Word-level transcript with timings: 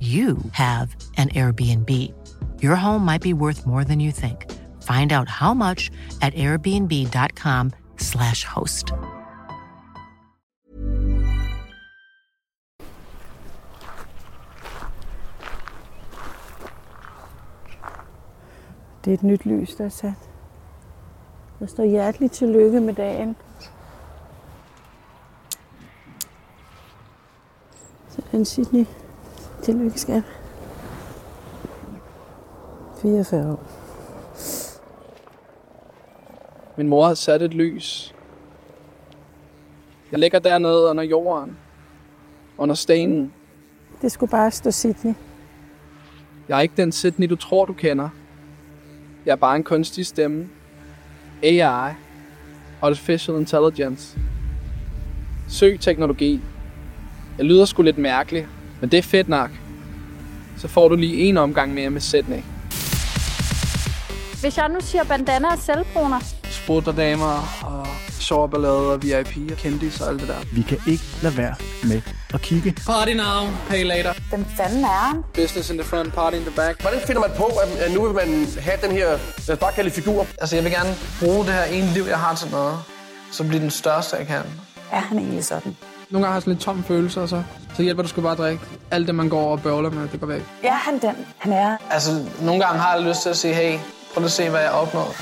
you 0.00 0.38
have 0.52 0.94
an 1.16 1.30
Airbnb. 1.30 2.12
Your 2.62 2.76
home 2.76 3.04
might 3.04 3.22
be 3.22 3.32
worth 3.32 3.66
more 3.66 3.82
than 3.84 3.98
you 3.98 4.12
think. 4.12 4.46
Find 4.82 5.12
out 5.12 5.28
how 5.28 5.54
much 5.54 5.90
at 6.20 6.34
airbnb.com/slash 6.34 8.44
host. 8.44 8.92
Det 19.04 19.10
er 19.12 19.14
et 19.14 19.22
nyt 19.22 19.46
lys, 19.46 19.74
der 19.74 19.84
er 19.84 19.88
sat. 19.88 20.30
Der 21.58 21.66
står 21.66 21.84
hjerteligt 21.84 22.32
tillykke 22.32 22.80
med 22.80 22.94
dagen. 22.94 23.36
Så 28.08 28.22
den 28.32 28.44
Sydney. 28.44 28.86
Tillykke, 29.66 30.00
skat. 30.00 30.22
44 33.02 33.52
år. 33.52 33.66
Min 36.76 36.88
mor 36.88 37.06
har 37.06 37.14
sat 37.14 37.42
et 37.42 37.54
lys. 37.54 38.14
Jeg 40.12 40.18
ligger 40.18 40.38
dernede 40.38 40.90
under 40.90 41.04
jorden. 41.04 41.56
Under 42.58 42.74
stenen. 42.74 43.32
Det 44.02 44.12
skulle 44.12 44.30
bare 44.30 44.50
stå 44.50 44.70
Sydney. 44.70 45.14
Jeg 46.48 46.56
er 46.56 46.60
ikke 46.60 46.76
den 46.76 46.92
Sydney, 46.92 47.28
du 47.28 47.36
tror, 47.36 47.64
du 47.64 47.72
kender. 47.72 48.08
Jeg 49.26 49.32
er 49.32 49.36
bare 49.36 49.56
en 49.56 49.64
kunstig 49.64 50.06
stemme. 50.06 50.48
AI. 51.42 51.92
Artificial 52.82 53.36
Intelligence. 53.36 54.18
Søg 55.48 55.80
teknologi. 55.80 56.40
Jeg 57.38 57.46
lyder 57.46 57.64
sgu 57.64 57.82
lidt 57.82 57.98
mærkelig, 57.98 58.48
men 58.80 58.90
det 58.90 58.98
er 58.98 59.02
fedt 59.02 59.28
nok. 59.28 59.50
Så 60.58 60.68
får 60.68 60.88
du 60.88 60.94
lige 60.96 61.16
en 61.16 61.36
omgang 61.36 61.74
mere 61.74 61.90
med 61.90 62.00
Sydney. 62.00 62.42
Hvis 64.40 64.56
jeg 64.56 64.68
nu 64.68 64.80
siger 64.80 65.04
bandana 65.04 65.48
og 65.52 65.58
selvbruner, 65.58 66.20
Sputterdamer 66.50 67.58
og 67.64 67.86
sjovballade 68.20 68.92
og 68.92 69.02
VIP 69.02 69.50
og 69.52 69.56
kendis 69.56 70.00
og 70.00 70.08
alt 70.08 70.20
det 70.20 70.28
der. 70.28 70.34
Vi 70.52 70.62
kan 70.62 70.78
ikke 70.86 71.02
lade 71.22 71.36
være 71.36 71.54
med 71.84 72.00
at 72.34 72.40
kigge. 72.42 72.74
Party 72.86 73.12
now, 73.12 73.48
pay 73.68 73.84
later. 73.86 74.12
hvem 74.28 74.44
fanden 74.56 74.84
er 74.84 74.88
han? 74.88 75.22
Business 75.34 75.70
in 75.70 75.78
the 75.78 75.84
front, 75.88 76.12
party 76.14 76.36
in 76.36 76.42
the 76.42 76.50
back. 76.56 76.80
Hvordan 76.82 77.00
finder 77.06 77.20
man 77.20 77.30
på, 77.36 77.44
at- 77.44 77.92
nu 77.94 78.02
vil 78.04 78.14
man 78.14 78.46
have 78.60 78.76
den 78.82 78.90
her, 78.92 79.08
lad 79.48 79.50
os 79.50 79.58
bare 79.58 79.72
kalde 79.72 79.90
figur? 79.90 80.26
Altså, 80.40 80.56
jeg 80.56 80.64
vil 80.64 80.72
gerne 80.72 80.94
bruge 81.20 81.44
det 81.44 81.52
her 81.54 81.64
ene 81.64 81.86
liv, 81.94 82.02
jeg 82.08 82.18
har 82.18 82.34
til 82.34 82.50
noget. 82.50 82.78
Så 83.32 83.44
blive 83.44 83.60
den 83.62 83.70
største, 83.70 84.16
jeg 84.16 84.26
kan. 84.26 84.42
Er 84.92 85.00
han 85.00 85.18
egentlig 85.18 85.44
sådan? 85.44 85.76
Nogle 86.10 86.24
gange 86.24 86.26
har 86.26 86.34
jeg 86.34 86.42
sådan 86.42 86.52
lidt 86.52 86.62
tom 86.62 86.82
følelse, 86.82 87.20
og 87.20 87.28
så, 87.28 87.42
så 87.74 87.82
hjælper 87.82 88.02
det 88.02 88.10
sgu 88.10 88.20
bare 88.20 88.32
at 88.32 88.38
drikke. 88.38 88.62
Alt 88.90 89.06
det, 89.06 89.14
man 89.14 89.28
går 89.28 89.52
og 89.52 89.60
bøvler 89.62 89.90
med, 89.90 90.08
det 90.12 90.20
går 90.20 90.26
væk. 90.26 90.42
Er 90.62 90.72
han 90.72 90.94
den, 90.94 91.14
han 91.38 91.52
er? 91.52 91.76
Altså, 91.90 92.10
nogle 92.44 92.64
gange 92.64 92.78
har 92.78 92.96
jeg 92.96 93.06
lyst 93.08 93.22
til 93.22 93.28
at 93.30 93.36
sige, 93.36 93.54
hey, 93.54 93.78
prøv 94.14 94.24
at 94.24 94.30
se, 94.30 94.50
hvad 94.50 94.60
jeg 94.60 94.70
opnået. 94.70 95.16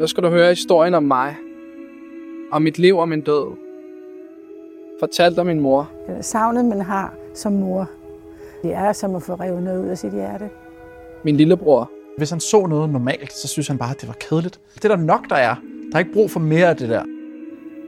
Nu 0.00 0.06
skal 0.06 0.22
du 0.22 0.28
høre 0.28 0.48
historien 0.48 0.94
om 0.94 1.02
mig. 1.02 1.36
Om 2.52 2.62
mit 2.62 2.78
liv 2.78 2.96
og 2.96 3.08
min 3.08 3.20
død. 3.20 3.56
Fortalt 5.00 5.38
af 5.38 5.44
min 5.44 5.60
mor. 5.60 5.90
Det 6.06 6.16
er 6.16 6.22
savnet, 6.22 6.64
man 6.64 6.80
har 6.80 7.14
som 7.34 7.52
mor. 7.52 7.90
Det 8.62 8.74
er 8.74 8.92
som 8.92 9.14
at 9.14 9.22
få 9.22 9.34
revet 9.34 9.62
noget 9.62 9.84
ud 9.84 9.88
af 9.88 9.98
sit 9.98 10.12
hjerte. 10.12 10.50
Min 11.24 11.36
lillebror. 11.36 11.90
Hvis 12.18 12.30
han 12.30 12.40
så 12.40 12.66
noget 12.66 12.90
normalt, 12.90 13.32
så 13.32 13.48
synes 13.48 13.68
han 13.68 13.78
bare, 13.78 13.90
at 13.90 14.00
det 14.00 14.08
var 14.08 14.16
kedeligt. 14.20 14.60
Det 14.74 14.84
er 14.84 14.88
der 14.88 14.96
nok, 14.96 15.30
der 15.30 15.36
er. 15.36 15.54
Der 15.90 15.96
er 15.96 15.98
ikke 15.98 16.12
brug 16.12 16.30
for 16.30 16.40
mere 16.40 16.68
af 16.68 16.76
det 16.76 16.88
der. 16.88 17.02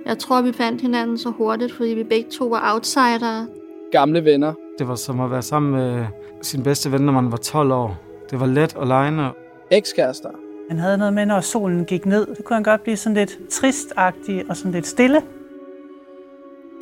Jeg 0.06 0.18
tror, 0.18 0.42
vi 0.42 0.52
fandt 0.52 0.80
hinanden 0.80 1.18
så 1.18 1.30
hurtigt, 1.30 1.72
fordi 1.72 1.90
vi 1.90 2.04
begge 2.04 2.30
to 2.30 2.46
var 2.46 2.74
outsidere. 2.74 3.46
Gamle 3.92 4.24
venner. 4.24 4.52
Det 4.78 4.88
var 4.88 4.94
som 4.94 5.20
at 5.20 5.30
være 5.30 5.42
sammen 5.42 5.72
med 5.72 6.04
sin 6.42 6.62
bedste 6.62 6.92
ven, 6.92 7.00
når 7.00 7.12
man 7.12 7.30
var 7.30 7.36
12 7.36 7.72
år. 7.72 8.00
Det 8.30 8.40
var 8.40 8.46
let 8.46 8.76
og 8.76 8.86
lejende. 8.86 9.30
Ekskærester. 9.70 10.30
Han 10.68 10.78
havde 10.78 10.98
noget 10.98 11.14
med, 11.14 11.26
når 11.26 11.40
solen 11.40 11.84
gik 11.84 12.06
ned. 12.06 12.26
Så 12.36 12.42
kunne 12.42 12.54
han 12.54 12.62
godt 12.62 12.82
blive 12.82 12.96
sådan 12.96 13.16
lidt 13.16 13.38
tristagtig 13.50 14.44
og 14.48 14.56
sådan 14.56 14.72
lidt 14.72 14.86
stille. 14.86 15.22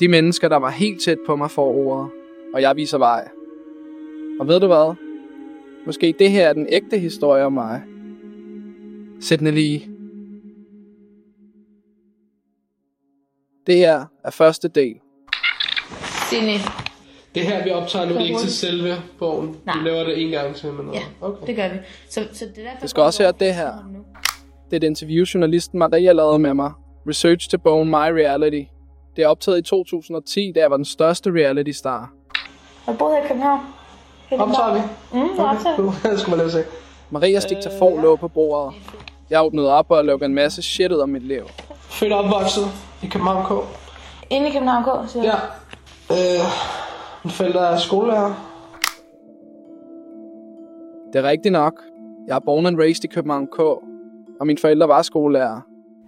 De 0.00 0.08
mennesker, 0.08 0.48
der 0.48 0.56
var 0.56 0.70
helt 0.70 1.02
tæt 1.02 1.18
på 1.26 1.36
mig 1.36 1.50
for 1.50 1.64
ordet. 1.64 2.10
Og 2.54 2.62
jeg 2.62 2.76
viser 2.76 2.98
vej. 2.98 3.28
Og 4.40 4.48
ved 4.48 4.60
du 4.60 4.66
hvad? 4.66 4.94
Måske 5.86 6.14
det 6.18 6.30
her 6.30 6.48
er 6.48 6.52
den 6.52 6.66
ægte 6.68 6.98
historie 6.98 7.44
om 7.44 7.52
mig. 7.52 7.82
Sæt 9.20 9.40
den 9.40 9.54
lige. 9.54 9.89
Det 13.70 13.78
her 13.78 14.04
er 14.24 14.30
første 14.30 14.68
del. 14.68 14.94
Sydney. 16.28 16.58
Det 17.34 17.42
her, 17.42 17.64
vi 17.64 17.70
optager 17.70 18.04
nu, 18.04 18.14
det 18.14 18.20
er 18.20 18.24
ikke 18.24 18.40
til 18.40 18.52
selve 18.52 18.96
bogen. 19.18 19.56
Nej. 19.66 19.78
Vi 19.78 19.88
laver 19.88 20.04
det 20.04 20.22
en 20.22 20.30
gang 20.30 20.54
til 20.54 20.72
med 20.72 20.84
noget. 20.84 21.00
Ja, 21.00 21.26
okay. 21.26 21.46
det 21.46 21.56
gør 21.56 21.68
vi. 21.68 21.76
Så, 22.08 22.28
så 22.32 22.44
det 22.44 22.58
er 22.58 22.62
derfor, 22.62 22.80
Du 22.82 22.88
skal 22.88 23.02
også 23.02 23.22
høre 23.22 23.32
det 23.40 23.54
her. 23.54 23.72
Det 24.64 24.72
er 24.72 24.76
et 24.76 24.84
interview, 24.84 25.24
journalisten 25.34 25.78
Maria 25.78 26.12
lavede 26.12 26.38
med 26.38 26.54
mig. 26.54 26.72
Research 27.08 27.50
til 27.50 27.58
bogen 27.58 27.88
My 27.88 27.94
Reality. 27.94 28.62
Det 29.16 29.24
er 29.24 29.28
optaget 29.28 29.58
i 29.58 29.62
2010, 29.62 30.52
da 30.54 30.60
jeg 30.60 30.70
var 30.70 30.76
den 30.76 30.84
største 30.84 31.30
reality 31.30 31.70
star. 31.70 32.12
Jeg 32.86 32.98
boede 32.98 33.14
her 33.16 33.24
i 33.24 33.28
København. 33.28 33.60
Optager 34.30 34.74
vi? 34.74 34.80
Mm, 35.12 35.22
okay. 35.22 35.42
optager. 35.42 36.10
Det 36.10 36.18
skulle 36.20 36.36
man 36.36 36.38
lade 36.38 36.50
se. 36.50 36.64
Marias 37.10 37.44
diktafon 37.44 38.02
lå 38.02 38.16
på 38.16 38.28
bordet. 38.28 38.74
Jeg 39.30 39.44
åbnede 39.44 39.72
op 39.72 39.90
og 39.90 40.04
lavede 40.04 40.24
en 40.24 40.34
masse 40.34 40.62
shit 40.62 40.92
ud 40.92 40.98
om 40.98 41.08
mit 41.08 41.26
liv. 41.26 41.44
Født 42.00 42.12
og 42.12 42.18
opvokset 42.18 42.64
i 43.02 43.06
København 43.06 43.46
K. 43.46 43.50
Inde 44.30 44.48
i 44.48 44.52
København 44.52 44.84
K, 44.84 45.10
siger 45.10 45.24
Ja. 45.24 45.34
Øh, 46.10 46.44
mine 47.24 47.32
forældre 47.32 47.72
er 47.74 47.78
skolelærer. 47.78 48.34
Det 51.12 51.18
er 51.18 51.22
rigtigt 51.22 51.52
nok. 51.52 51.80
Jeg 52.28 52.36
er 52.36 52.40
born 52.40 52.66
and 52.66 52.78
raised 52.78 53.04
i 53.04 53.06
København 53.06 53.46
K. 53.46 53.58
Og 54.40 54.46
mine 54.46 54.58
forældre 54.58 54.88
var 54.88 55.02
skolelærer. 55.02 55.60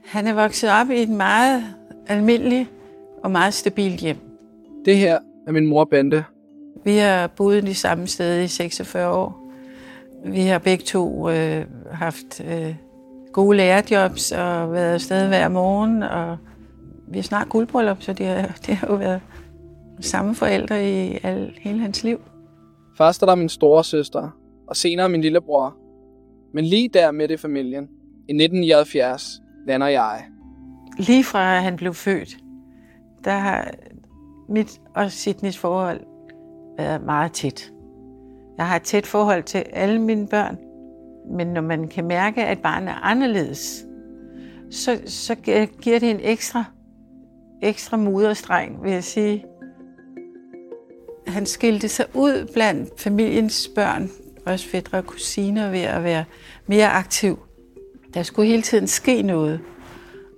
Han 0.04 0.26
er 0.26 0.34
vokset 0.34 0.70
op 0.70 0.90
i 0.90 1.02
et 1.02 1.08
meget 1.08 1.64
almindeligt 2.06 2.68
og 3.24 3.30
meget 3.30 3.54
stabilt 3.54 4.00
hjem. 4.00 4.18
Det 4.84 4.96
her 4.96 5.18
er 5.46 5.52
min 5.52 5.66
mor 5.66 5.84
Bente. 5.84 6.24
Vi 6.84 6.96
har 6.96 7.26
boet 7.26 7.62
det 7.62 7.76
samme 7.76 8.06
sted 8.06 8.42
i 8.42 8.48
46 8.48 9.08
år. 9.16 9.48
Vi 10.24 10.40
har 10.40 10.58
begge 10.58 10.84
to 10.84 11.30
øh, 11.30 11.64
haft 11.92 12.40
øh, 12.44 12.74
gode 13.32 13.56
lærerjobs 13.56 14.32
og 14.32 14.72
været 14.72 14.94
afsted 14.94 15.28
hver 15.28 15.48
morgen. 15.48 16.02
Og 16.02 16.36
vi 17.08 17.18
har 17.18 17.22
snart 17.22 17.48
guldbryllup, 17.48 18.02
så 18.02 18.12
det 18.12 18.26
har, 18.26 18.56
det 18.66 18.74
har 18.74 18.86
jo 18.86 18.94
været 18.94 19.20
samme 20.00 20.34
forældre 20.34 20.90
i 20.90 21.18
al, 21.22 21.52
hele 21.60 21.80
hans 21.80 22.04
liv. 22.04 22.20
Først 22.98 23.22
er 23.22 23.26
der 23.26 23.34
min 23.34 23.48
store 23.48 23.84
søster, 23.84 24.30
og 24.68 24.76
senere 24.76 25.08
min 25.08 25.20
lillebror. 25.20 25.76
Men 26.54 26.64
lige 26.64 26.88
der 26.88 27.10
midt 27.10 27.30
i 27.30 27.36
familien, 27.36 27.84
i 28.28 28.32
1979, 28.32 29.42
lander 29.66 29.86
jeg. 29.86 30.24
Lige 30.98 31.24
fra 31.24 31.58
han 31.58 31.76
blev 31.76 31.94
født, 31.94 32.36
der 33.24 33.32
har 33.32 33.70
mit 34.48 34.80
og 34.94 35.10
Sidneys 35.10 35.58
forhold 35.58 36.00
været 36.78 37.02
meget 37.04 37.32
tæt. 37.32 37.72
Jeg 38.58 38.68
har 38.68 38.76
et 38.76 38.82
tæt 38.82 39.06
forhold 39.06 39.42
til 39.42 39.64
alle 39.72 39.98
mine 39.98 40.28
børn, 40.28 40.58
men 41.30 41.46
når 41.46 41.60
man 41.60 41.88
kan 41.88 42.04
mærke, 42.04 42.44
at 42.44 42.58
barnet 42.58 42.88
er 42.88 43.04
anderledes, 43.04 43.84
så, 44.70 45.00
så 45.06 45.34
giver 45.82 45.98
det 45.98 46.10
en 46.10 46.20
ekstra, 46.22 46.64
ekstra 47.62 47.96
moderstreng, 47.96 48.82
vil 48.82 48.92
jeg 48.92 49.04
sige. 49.04 49.44
Han 51.26 51.46
skilte 51.46 51.88
sig 51.88 52.06
ud 52.14 52.50
blandt 52.52 53.00
familiens 53.00 53.70
børn, 53.74 54.10
også 54.46 54.68
fædre 54.68 54.98
og 54.98 55.06
kusiner, 55.06 55.70
ved 55.70 55.80
at 55.80 56.04
være 56.04 56.24
mere 56.66 56.88
aktiv. 56.88 57.38
Der 58.14 58.22
skulle 58.22 58.48
hele 58.48 58.62
tiden 58.62 58.86
ske 58.86 59.22
noget. 59.22 59.60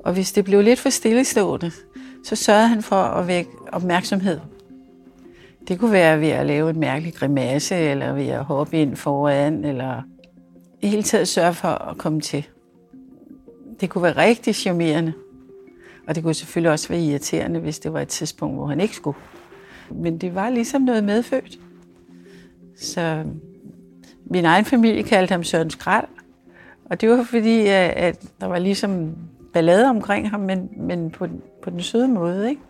Og 0.04 0.12
hvis 0.12 0.32
det 0.32 0.44
blev 0.44 0.62
lidt 0.62 0.80
for 0.80 0.90
stillestående, 0.90 1.70
så 2.24 2.36
sørgede 2.36 2.68
han 2.68 2.82
for 2.82 2.96
at 2.96 3.26
vække 3.26 3.50
opmærksomhed. 3.72 4.40
Det 5.68 5.78
kunne 5.78 5.92
være 5.92 6.20
ved 6.20 6.28
at 6.28 6.46
lave 6.46 6.70
en 6.70 6.80
mærkelig 6.80 7.14
grimasse, 7.14 7.76
eller 7.76 8.12
ved 8.12 8.26
at 8.26 8.44
hoppe 8.44 8.78
ind 8.78 8.96
foran, 8.96 9.64
eller 9.64 10.02
i 10.84 10.86
hele 10.86 11.02
taget 11.02 11.28
sørge 11.28 11.54
for 11.54 11.68
at 11.68 11.98
komme 11.98 12.20
til. 12.20 12.46
Det 13.80 13.90
kunne 13.90 14.02
være 14.02 14.16
rigtig 14.16 14.54
charmerende. 14.54 15.12
Og 16.08 16.14
det 16.14 16.22
kunne 16.22 16.34
selvfølgelig 16.34 16.70
også 16.70 16.88
være 16.88 17.00
irriterende, 17.00 17.60
hvis 17.60 17.78
det 17.78 17.92
var 17.92 18.00
et 18.00 18.08
tidspunkt, 18.08 18.56
hvor 18.56 18.66
han 18.66 18.80
ikke 18.80 18.96
skulle. 18.96 19.18
Men 19.90 20.18
det 20.18 20.34
var 20.34 20.50
ligesom 20.50 20.82
noget 20.82 21.04
medfødt. 21.04 21.58
Så 22.76 23.24
min 24.24 24.44
egen 24.44 24.64
familie 24.64 25.02
kaldte 25.02 25.32
ham 25.32 25.44
Søren 25.44 25.70
Skrald. 25.70 26.06
Og 26.90 27.00
det 27.00 27.08
var 27.10 27.22
fordi, 27.22 27.66
at 27.66 28.24
der 28.40 28.46
var 28.46 28.58
ligesom 28.58 29.14
ballade 29.52 29.90
omkring 29.90 30.30
ham, 30.30 30.40
men, 30.40 30.68
men 30.76 31.10
på, 31.10 31.26
på 31.62 31.70
den 31.70 31.80
søde 31.82 32.08
måde, 32.08 32.48
ikke? 32.48 32.62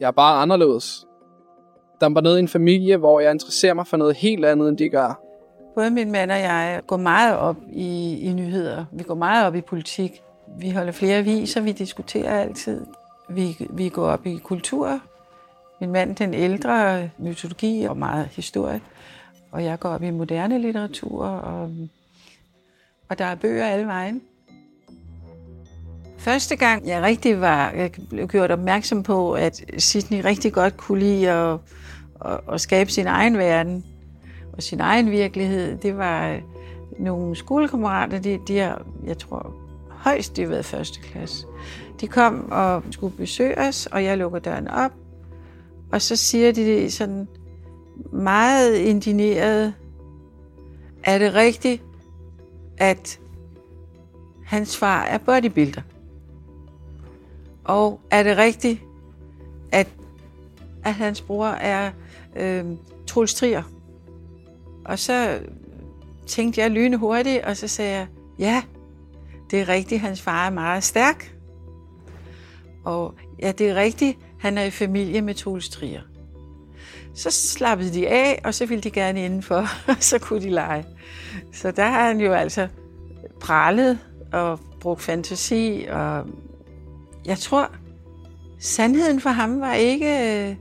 Jeg 0.00 0.06
er 0.06 0.10
bare 0.10 0.42
anderledes. 0.42 1.06
Der 2.00 2.06
var 2.06 2.14
bare 2.14 2.24
noget 2.24 2.36
i 2.36 2.40
en 2.40 2.48
familie, 2.48 2.96
hvor 2.96 3.20
jeg 3.20 3.30
interesserer 3.30 3.74
mig 3.74 3.86
for 3.86 3.96
noget 3.96 4.16
helt 4.16 4.44
andet, 4.44 4.68
end 4.68 4.78
de 4.78 4.88
gør. 4.88 5.27
Både 5.78 5.90
min 5.90 6.12
mand 6.12 6.30
og 6.30 6.38
jeg 6.38 6.82
går 6.86 6.96
meget 6.96 7.36
op 7.36 7.56
i, 7.72 8.20
i 8.20 8.32
nyheder. 8.32 8.84
Vi 8.92 9.02
går 9.02 9.14
meget 9.14 9.46
op 9.46 9.54
i 9.54 9.60
politik. 9.60 10.22
Vi 10.58 10.70
holder 10.70 10.92
flere 10.92 11.16
aviser, 11.16 11.60
vi 11.60 11.72
diskuterer 11.72 12.40
altid. 12.40 12.86
Vi, 13.28 13.56
vi 13.70 13.88
går 13.88 14.06
op 14.06 14.26
i 14.26 14.36
kultur. 14.36 15.00
Min 15.80 15.92
mand, 15.92 16.16
den 16.16 16.34
ældre, 16.34 17.10
mytologi 17.18 17.84
og 17.84 17.96
meget 17.96 18.26
historie. 18.26 18.80
Og 19.50 19.64
jeg 19.64 19.78
går 19.78 19.88
op 19.88 20.02
i 20.02 20.10
moderne 20.10 20.58
litteratur, 20.58 21.26
og, 21.26 21.70
og 23.08 23.18
der 23.18 23.24
er 23.24 23.34
bøger 23.34 23.66
alle 23.66 23.86
vejen. 23.86 24.22
Første 26.18 26.56
gang 26.56 26.86
jeg 26.86 27.02
rigtig 27.02 27.40
var 27.40 27.70
jeg 27.70 27.90
blev 28.10 28.28
gjort 28.28 28.50
opmærksom 28.50 29.02
på, 29.02 29.32
at 29.32 29.64
Sydney 29.78 30.24
rigtig 30.24 30.52
godt 30.52 30.76
kunne 30.76 30.98
lide 30.98 31.30
at, 31.30 31.58
at, 32.24 32.40
at 32.52 32.60
skabe 32.60 32.90
sin 32.90 33.06
egen 33.06 33.38
verden 33.38 33.84
og 34.58 34.62
sin 34.62 34.80
egen 34.80 35.10
virkelighed, 35.10 35.76
det 35.76 35.96
var 35.96 36.28
øh, 36.28 36.42
nogle 36.98 37.36
skolekammerater, 37.36 38.18
de, 38.18 38.38
de 38.48 38.58
har, 38.58 38.86
jeg 39.04 39.18
tror, 39.18 39.54
højst 39.88 40.36
de 40.36 40.42
har 40.42 40.48
været 40.48 40.64
første 40.64 41.00
klasse. 41.00 41.46
De 42.00 42.06
kom 42.06 42.48
og 42.52 42.82
skulle 42.90 43.16
besøge 43.16 43.58
os, 43.58 43.86
og 43.86 44.04
jeg 44.04 44.18
lukker 44.18 44.38
døren 44.38 44.68
op, 44.68 44.92
og 45.92 46.02
så 46.02 46.16
siger 46.16 46.52
de 46.52 46.90
sådan 46.90 47.28
meget 48.12 48.76
indineret, 48.76 49.74
er 51.04 51.18
det 51.18 51.34
rigtigt, 51.34 51.82
at 52.78 53.20
hans 54.44 54.76
far 54.76 55.02
er 55.02 55.18
bodybuilder? 55.18 55.82
Og 57.64 58.00
er 58.10 58.22
det 58.22 58.36
rigtigt, 58.36 58.80
at, 59.72 59.88
at 60.84 60.94
hans 60.94 61.20
bror 61.20 61.46
er 61.46 61.90
øh, 62.36 62.64
Troels 63.06 63.34
Trier? 63.34 63.62
Og 64.88 64.98
så 64.98 65.38
tænkte 66.26 66.60
jeg 66.60 66.70
lyne 66.70 66.96
hurtigt, 66.96 67.44
og 67.44 67.56
så 67.56 67.68
sagde 67.68 67.92
jeg, 67.92 68.06
ja, 68.38 68.62
det 69.50 69.60
er 69.60 69.68
rigtigt, 69.68 70.00
hans 70.00 70.22
far 70.22 70.46
er 70.46 70.50
meget 70.50 70.84
stærk. 70.84 71.34
Og 72.84 73.14
ja, 73.42 73.52
det 73.52 73.68
er 73.68 73.74
rigtigt, 73.74 74.18
han 74.40 74.58
er 74.58 74.62
i 74.62 74.70
familie 74.70 75.22
med 75.22 75.34
Troels 75.34 75.68
Trier. 75.68 76.02
Så 77.14 77.30
slappede 77.30 77.94
de 77.94 78.08
af, 78.08 78.40
og 78.44 78.54
så 78.54 78.66
ville 78.66 78.82
de 78.82 78.90
gerne 78.90 79.24
indenfor, 79.24 79.66
og 79.88 79.96
så 80.00 80.18
kunne 80.18 80.40
de 80.40 80.50
lege. 80.50 80.84
Så 81.52 81.70
der 81.70 81.86
har 81.86 82.06
han 82.06 82.20
jo 82.20 82.32
altså 82.32 82.68
prallet 83.40 83.98
og 84.32 84.60
brugt 84.80 85.02
fantasi, 85.02 85.86
og 85.90 86.26
jeg 87.24 87.38
tror, 87.38 87.70
sandheden 88.58 89.20
for 89.20 89.30
ham 89.30 89.60
var 89.60 89.74
ikke, 89.74 90.06
øh, 90.06 90.56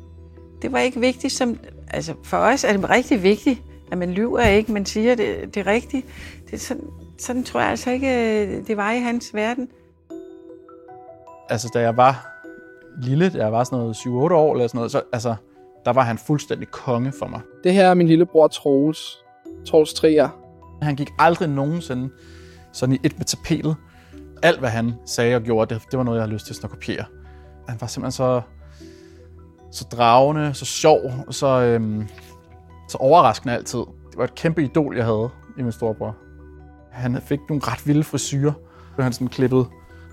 det 0.62 0.72
var 0.72 0.80
ikke 0.80 1.00
vigtigt 1.00 1.34
som, 1.34 1.60
altså 1.88 2.14
for 2.24 2.38
os 2.38 2.64
er 2.64 2.74
det 2.74 2.90
rigtig 2.90 3.24
vigtigt, 3.24 3.62
at 3.92 3.98
man 3.98 4.12
lyver 4.12 4.42
ikke, 4.42 4.72
man 4.72 4.86
siger 4.86 5.16
det, 5.16 5.56
det 5.56 5.58
er 5.58 5.68
rigtigt. 5.68 6.06
Det 6.46 6.54
er 6.54 6.58
sådan, 6.58 6.84
sådan 7.18 7.44
tror 7.44 7.60
jeg 7.60 7.70
altså 7.70 7.92
ikke, 7.92 8.62
det 8.68 8.78
var 8.78 8.92
i 8.92 9.00
hans 9.00 9.34
verden. 9.34 9.70
Altså, 11.50 11.72
da 11.74 11.80
jeg 11.80 11.98
var 11.98 12.44
lille, 13.02 13.30
da 13.30 13.38
jeg 13.38 13.52
var 13.52 13.64
sådan 13.64 13.80
noget 13.80 13.96
7-8 13.96 14.10
år 14.10 14.54
eller 14.54 14.68
sådan 14.68 14.78
noget, 14.78 14.92
så 14.92 15.02
altså, 15.14 15.36
der 15.86 15.94
var 15.94 16.02
han 16.02 16.18
fuldstændig 16.18 16.68
konge 16.68 17.14
for 17.20 17.28
mig. 17.28 17.42
Det 17.64 17.74
her 17.74 17.88
er 17.88 17.94
min 17.94 18.08
lillebror 18.08 18.48
Troels. 18.48 19.18
Troels 19.66 19.94
Trier. 19.94 20.30
Han 20.82 20.96
gik 20.96 21.10
aldrig 21.20 21.50
nogensinde 21.50 22.10
sådan 22.74 22.96
i 22.96 23.00
et 23.04 23.18
med 23.18 23.26
tapetet. 23.26 23.76
Alt, 24.44 24.60
hvad 24.60 24.70
han 24.70 24.94
sagde 25.06 25.36
og 25.36 25.42
gjorde, 25.42 25.76
det, 25.76 25.84
det 25.92 25.98
var 25.98 26.04
noget, 26.04 26.18
jeg 26.18 26.24
havde 26.24 26.34
lyst 26.34 26.46
til 26.46 26.60
at 26.64 26.70
kopiere. 26.70 27.06
Han 27.68 27.78
var 27.82 27.88
simpelthen 27.88 28.12
så, 28.12 28.42
så 29.72 29.84
dragende, 29.92 30.54
så 30.54 30.66
sjov, 30.66 31.00
så, 31.30 31.48
øhm, 31.48 32.08
så 32.88 32.98
overraskende 32.98 33.54
altid. 33.56 33.80
Det 33.80 34.18
var 34.18 34.24
et 34.24 34.36
kæmpe 34.36 34.64
idol, 34.64 34.96
jeg 34.96 35.06
havde 35.06 35.30
i 35.58 35.62
min 35.62 35.72
storebror. 35.72 36.16
Han 36.92 37.22
fik 37.22 37.40
nogle 37.50 37.62
ret 37.66 37.88
vilde 37.88 38.04
frisyrer. 38.04 38.54
Han 39.00 39.14
sådan 39.14 39.28
klippede 39.28 39.66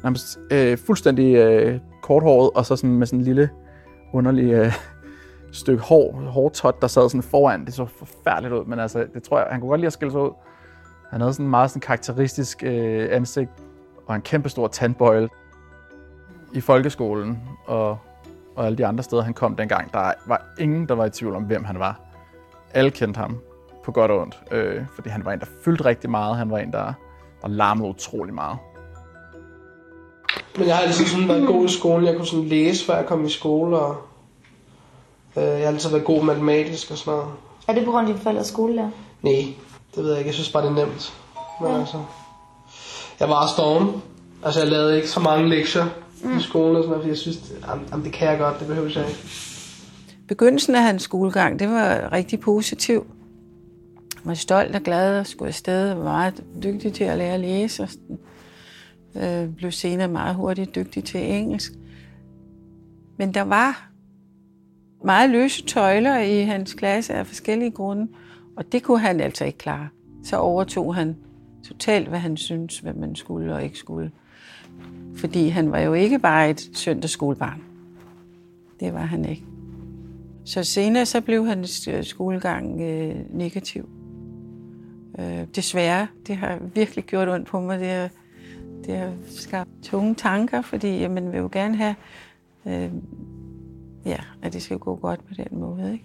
nærmest 0.03 0.39
øh, 0.51 0.79
fuldstændig 0.79 1.35
øh, 1.35 1.81
korthåret, 2.03 2.51
og 2.55 2.67
så 2.67 2.77
sådan 2.77 2.91
med 2.91 3.07
sådan 3.07 3.19
en 3.19 3.25
lille 3.25 3.51
underlig 4.13 4.53
øh, 4.53 4.73
stykke 5.53 5.83
hår, 5.83 6.13
hårtot, 6.13 6.83
der 6.83 6.87
sad 6.87 7.09
sådan 7.09 7.23
foran. 7.23 7.65
Det 7.65 7.75
så 7.75 7.87
forfærdeligt 7.87 8.55
ud, 8.55 8.65
men 8.65 8.79
altså, 8.79 9.07
det 9.15 9.23
tror 9.23 9.39
jeg, 9.39 9.47
han 9.51 9.61
kunne 9.61 9.69
godt 9.69 9.81
lide 9.81 9.87
at 9.87 9.93
skille 9.93 10.13
sig 10.13 10.21
ud. 10.21 10.31
Han 11.11 11.21
havde 11.21 11.33
sådan 11.33 11.49
meget 11.49 11.71
sådan 11.71 11.81
karakteristisk 11.81 12.63
øh, 12.63 13.09
ansigt, 13.11 13.51
og 14.07 14.15
en 14.15 14.23
kæmpe 14.23 14.49
stor 14.49 14.69
tandbøjle. 14.69 15.29
I 16.55 16.61
folkeskolen 16.61 17.39
og, 17.67 17.99
og 18.57 18.67
alle 18.67 18.79
de 18.79 18.87
andre 18.87 19.03
steder, 19.05 19.23
han 19.23 19.35
kom 19.35 19.57
dengang, 19.57 19.93
der 19.93 20.13
var 20.27 20.47
ingen, 20.59 20.89
der 20.89 20.95
var 20.95 21.05
i 21.05 21.11
tvivl 21.11 21.35
om, 21.35 21.43
hvem 21.43 21.65
han 21.65 21.79
var. 21.79 22.01
Alle 22.75 22.91
kendte 22.91 23.19
ham 23.19 23.39
på 23.85 23.93
godt 23.93 24.11
og 24.11 24.21
ondt, 24.21 24.39
øh, 24.51 24.83
fordi 24.95 25.09
han 25.09 25.25
var 25.25 25.33
en, 25.33 25.41
der 25.41 25.47
fyldte 25.65 25.85
rigtig 25.85 26.11
meget. 26.11 26.37
Han 26.37 26.51
var 26.51 26.59
en, 26.59 26.73
der, 26.73 26.93
der 27.43 27.49
larmede 27.49 27.89
utrolig 27.89 28.35
meget. 28.35 28.59
Men 30.59 30.67
jeg 30.67 30.77
har 30.77 30.83
altid 30.83 31.07
sådan 31.07 31.29
været 31.29 31.47
god 31.47 31.65
i 31.65 31.73
skolen. 31.73 32.07
Jeg 32.07 32.17
kunne 32.17 32.27
sådan 32.27 32.45
læse, 32.45 32.87
før 32.87 32.97
jeg 32.97 33.07
kom 33.07 33.25
i 33.25 33.31
skole, 33.31 33.79
og 33.79 33.97
øh, 35.37 35.43
jeg 35.43 35.59
har 35.59 35.67
altid 35.67 35.91
været 35.91 36.05
god 36.05 36.25
matematisk 36.25 36.91
og 36.91 36.99
sådan 36.99 37.13
noget. 37.13 37.29
Er 37.69 37.73
det 37.75 37.85
på 37.85 37.91
grund 37.91 38.09
af 38.09 38.13
dine 38.13 38.23
forældres 38.23 38.47
skolelærer? 38.47 38.91
Nej, 39.23 39.55
det 39.95 40.05
ved 40.05 40.11
jeg 40.11 40.19
ikke. 40.19 40.29
Jeg 40.29 40.35
synes 40.35 40.53
bare, 40.53 40.63
det 40.63 40.71
er 40.71 40.87
nemt. 40.87 41.15
Men 41.61 41.71
ja. 41.71 41.79
altså, 41.79 41.97
jeg 43.21 43.29
var 43.29 43.47
storm. 43.47 44.03
Altså, 44.45 44.61
jeg 44.61 44.69
lavede 44.69 44.97
ikke 44.97 45.11
så 45.11 45.21
mange 45.21 45.49
lektier 45.49 45.87
mm. 46.23 46.39
i 46.39 46.43
skolen 46.43 46.77
og 46.77 46.83
sådan 46.83 46.89
noget, 46.89 47.03
fordi 47.03 47.09
jeg 47.09 47.19
synes, 47.19 47.39
jamen, 47.93 48.05
det 48.05 48.13
kan 48.13 48.29
jeg 48.29 48.39
godt, 48.39 48.59
det 48.59 48.67
behøver 48.67 48.91
jeg 48.95 49.09
ikke. 49.09 49.54
Begyndelsen 50.29 50.75
af 50.75 50.83
hans 50.83 51.03
skolegang, 51.03 51.59
det 51.59 51.69
var 51.69 52.13
rigtig 52.13 52.41
positiv. 52.41 53.07
Jeg 54.15 54.21
var 54.25 54.35
stolt 54.35 54.77
og 54.77 54.83
glad 54.83 55.21
og 55.21 55.27
skulle 55.27 55.49
afsted 55.49 55.91
og 55.91 55.99
var 55.99 56.05
meget 56.05 56.45
dygtig 56.63 56.93
til 56.93 57.05
at 57.05 57.19
lære 57.19 57.35
at 57.35 57.41
læse. 57.41 57.83
Og 57.83 57.89
øh, 59.23 59.49
blev 59.49 59.71
senere 59.71 60.09
meget 60.09 60.35
hurtigt 60.35 60.75
dygtig 60.75 61.05
til 61.05 61.33
engelsk. 61.33 61.73
Men 63.17 63.35
der 63.35 63.43
var 63.43 63.91
meget 65.05 65.31
løse 65.31 65.67
tøjler 65.67 66.19
i 66.19 66.43
hans 66.43 66.75
klasse 66.75 67.15
af 67.15 67.27
forskellige 67.27 67.71
grunde, 67.71 68.09
og 68.57 68.73
det 68.73 68.83
kunne 68.83 69.01
han 69.01 69.21
altså 69.21 69.45
ikke 69.45 69.59
klare. 69.59 69.89
Så 70.25 70.37
overtog 70.37 70.95
han 70.95 71.17
totalt, 71.69 72.09
hvad 72.09 72.19
han 72.19 72.37
syntes, 72.37 72.79
hvad 72.79 72.95
man 72.95 73.17
skulle 73.17 73.55
og 73.55 73.65
ikke 73.65 73.79
skulle. 73.79 74.11
Fordi 75.17 75.49
han 75.49 75.73
var 75.73 75.79
jo 75.79 75.93
ikke 75.93 76.19
bare 76.19 76.51
et 76.51 76.71
søndagsskolebarn. 76.73 77.63
Det 78.81 78.95
var 78.95 79.05
han 79.05 79.25
ikke. 79.25 79.45
Så 80.45 80.65
senere 80.65 81.07
så 81.07 81.21
blev 81.21 81.47
hans 81.47 81.89
skolegang 82.03 82.81
øh, 82.81 83.17
negativ. 83.31 83.89
Øh, 85.19 85.47
desværre, 85.55 86.07
det 86.27 86.37
har 86.37 86.59
virkelig 86.75 87.05
gjort 87.05 87.29
ondt 87.29 87.49
på 87.49 87.61
mig. 87.61 87.81
Det 87.81 87.89
har, 87.89 88.09
det 88.87 88.97
har 88.97 89.13
skabt 89.31 89.71
tunge 89.83 90.15
tanker, 90.15 90.63
fordi 90.63 91.09
man 91.09 91.33
vil 91.33 91.39
jo 91.39 91.49
gerne 91.53 91.77
have, 91.77 91.95
øh, 92.67 92.91
ja, 94.07 94.19
at 94.43 94.53
det 94.53 94.63
skal 94.63 94.79
gå 94.79 94.97
godt 94.97 95.27
på 95.29 95.35
den 95.35 95.59
måde. 95.61 95.93
Ikke? 95.93 96.05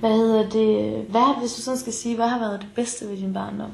Hvad 0.00 0.16
hedder 0.16 0.50
det? 0.50 1.04
Hvad, 1.04 1.40
hvis 1.40 1.54
du 1.54 1.60
sådan 1.60 1.78
skal 1.78 1.92
sige, 1.92 2.16
hvad 2.16 2.28
har 2.28 2.38
været 2.38 2.60
det 2.60 2.68
bedste 2.74 3.08
ved 3.08 3.16
din 3.16 3.32
barndom? 3.32 3.70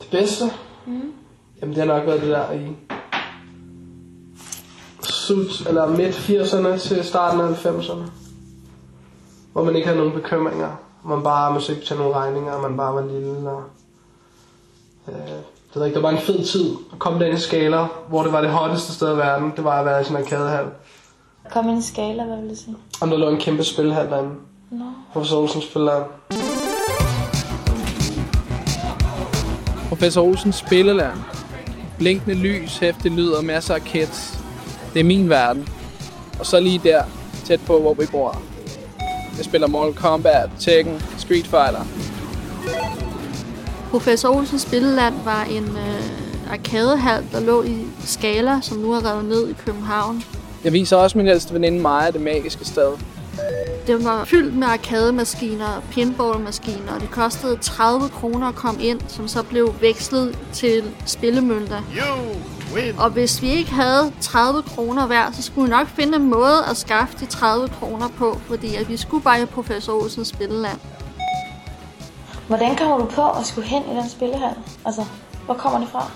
Det 0.00 0.08
bedste? 0.10 0.44
Mm. 0.86 1.12
Jamen 1.60 1.74
det 1.76 1.86
har 1.86 1.98
nok 1.98 2.06
været 2.06 2.20
det 2.20 2.28
der 2.28 2.52
i 2.52 2.68
slut, 5.26 5.68
eller 5.68 5.86
midt 5.86 6.14
80'erne 6.14 6.78
til 6.88 7.04
starten 7.04 7.40
af 7.40 7.66
90'erne. 7.66 8.10
Hvor 9.52 9.64
man 9.64 9.76
ikke 9.76 9.88
havde 9.88 9.98
nogen 9.98 10.14
bekymringer. 10.14 10.70
Man 11.04 11.22
bare 11.22 11.54
måske 11.54 11.72
ikke 11.72 11.82
betale 11.82 12.00
nogle 12.00 12.14
regninger, 12.14 12.52
og 12.52 12.62
man 12.62 12.76
bare 12.76 12.94
var 12.94 13.06
lille. 13.06 13.50
Og, 13.50 13.62
øh, 15.08 15.14
det 15.14 15.74
ved 15.74 15.86
ikke, 15.86 15.94
det 15.94 16.02
var 16.02 16.10
bare 16.10 16.20
en 16.20 16.26
fed 16.26 16.44
tid 16.44 16.74
at 16.92 16.98
komme 16.98 17.18
derind 17.18 17.38
i 17.38 17.40
skala, 17.40 17.86
hvor 18.08 18.22
det 18.22 18.32
var 18.32 18.40
det 18.40 18.50
hotteste 18.50 18.92
sted 18.92 19.14
i 19.14 19.16
verden. 19.16 19.52
Det 19.56 19.64
var 19.64 19.78
at 19.78 19.86
være 19.86 20.00
i 20.00 20.04
sådan 20.04 20.16
en 20.16 20.24
arkadehal. 20.24 20.66
Kom 21.50 21.68
ind 21.68 21.78
i 21.78 21.82
skala, 21.82 22.24
hvad 22.24 22.36
vil 22.36 22.50
du 22.50 22.54
sige? 22.56 22.76
Om 23.00 23.10
der 23.10 23.16
lå 23.16 23.28
en 23.28 23.40
kæmpe 23.40 23.64
spilhal 23.64 24.10
derinde. 24.10 24.34
Nå. 24.70 24.84
Professor 25.12 25.36
Olsen 25.40 25.62
spiller 25.62 26.04
Professor 29.88 30.22
Olsens 30.22 30.56
spilleland. 30.56 31.18
Blinkende 31.98 32.34
lys, 32.34 32.78
hæftig 32.78 33.12
lyd 33.12 33.30
og 33.30 33.44
masser 33.44 33.74
af 33.74 33.82
kids. 33.82 34.35
Det 34.96 35.00
er 35.00 35.04
min 35.04 35.28
verden. 35.28 35.68
Og 36.38 36.46
så 36.46 36.60
lige 36.60 36.80
der, 36.84 37.02
tæt 37.44 37.60
på, 37.66 37.80
hvor 37.80 37.94
vi 37.94 38.06
bor. 38.10 38.42
Jeg 39.36 39.44
spiller 39.44 39.66
Mortal 39.66 39.94
Kombat, 39.94 40.50
Tekken, 40.58 41.02
Street 41.18 41.46
Fighter. 41.46 41.86
Professor 43.90 44.28
Olsens 44.28 44.62
Spilleland 44.62 45.14
var 45.24 45.42
en 45.42 45.64
øh, 45.64 46.50
arkadehal, 46.52 47.24
der 47.32 47.40
lå 47.40 47.62
i 47.62 47.84
Skala, 48.04 48.60
som 48.62 48.78
nu 48.78 48.92
er 48.92 49.10
revet 49.10 49.24
ned 49.24 49.48
i 49.48 49.52
København. 49.52 50.22
Jeg 50.64 50.72
viser 50.72 50.96
også 50.96 51.18
min 51.18 51.26
ældste 51.26 51.54
veninde 51.54 51.80
Maja 51.80 52.10
det 52.10 52.20
magiske 52.20 52.64
sted. 52.64 52.92
Det 53.86 54.04
var 54.04 54.24
fyldt 54.24 54.54
med 54.54 54.66
arkademaskiner, 54.66 55.82
pinballmaskiner, 55.90 56.94
og 56.94 57.00
det 57.00 57.10
kostede 57.10 57.56
30 57.56 58.08
kroner 58.08 58.48
at 58.48 58.54
komme 58.54 58.82
ind, 58.82 59.00
som 59.08 59.28
så 59.28 59.42
blev 59.42 59.74
vekslet 59.80 60.38
til 60.52 60.84
spillemønter. 61.06 61.82
Og 62.98 63.10
hvis 63.10 63.42
vi 63.42 63.50
ikke 63.50 63.70
havde 63.70 64.12
30 64.20 64.62
kroner 64.62 65.06
hver, 65.06 65.32
så 65.32 65.42
skulle 65.42 65.64
vi 65.64 65.70
nok 65.70 65.86
finde 65.88 66.16
en 66.16 66.30
måde 66.30 66.64
at 66.70 66.76
skaffe 66.76 67.16
de 67.20 67.26
30 67.26 67.68
kroner 67.68 68.08
på, 68.18 68.38
fordi 68.46 68.74
at 68.74 68.88
vi 68.88 68.96
skulle 68.96 69.22
bare 69.22 69.42
i 69.42 69.44
Professor 69.44 70.02
Olsens 70.02 70.28
Spilleland. 70.28 70.78
Hvordan 72.46 72.76
kommer 72.76 72.98
du 72.98 73.04
på 73.04 73.30
at 73.30 73.46
skulle 73.46 73.68
hen 73.68 73.82
i 73.82 73.96
den 73.96 74.08
spillehal? 74.08 74.54
Altså, 74.84 75.04
hvor 75.44 75.54
kommer 75.54 75.78
det 75.78 75.88
fra? 75.92 76.10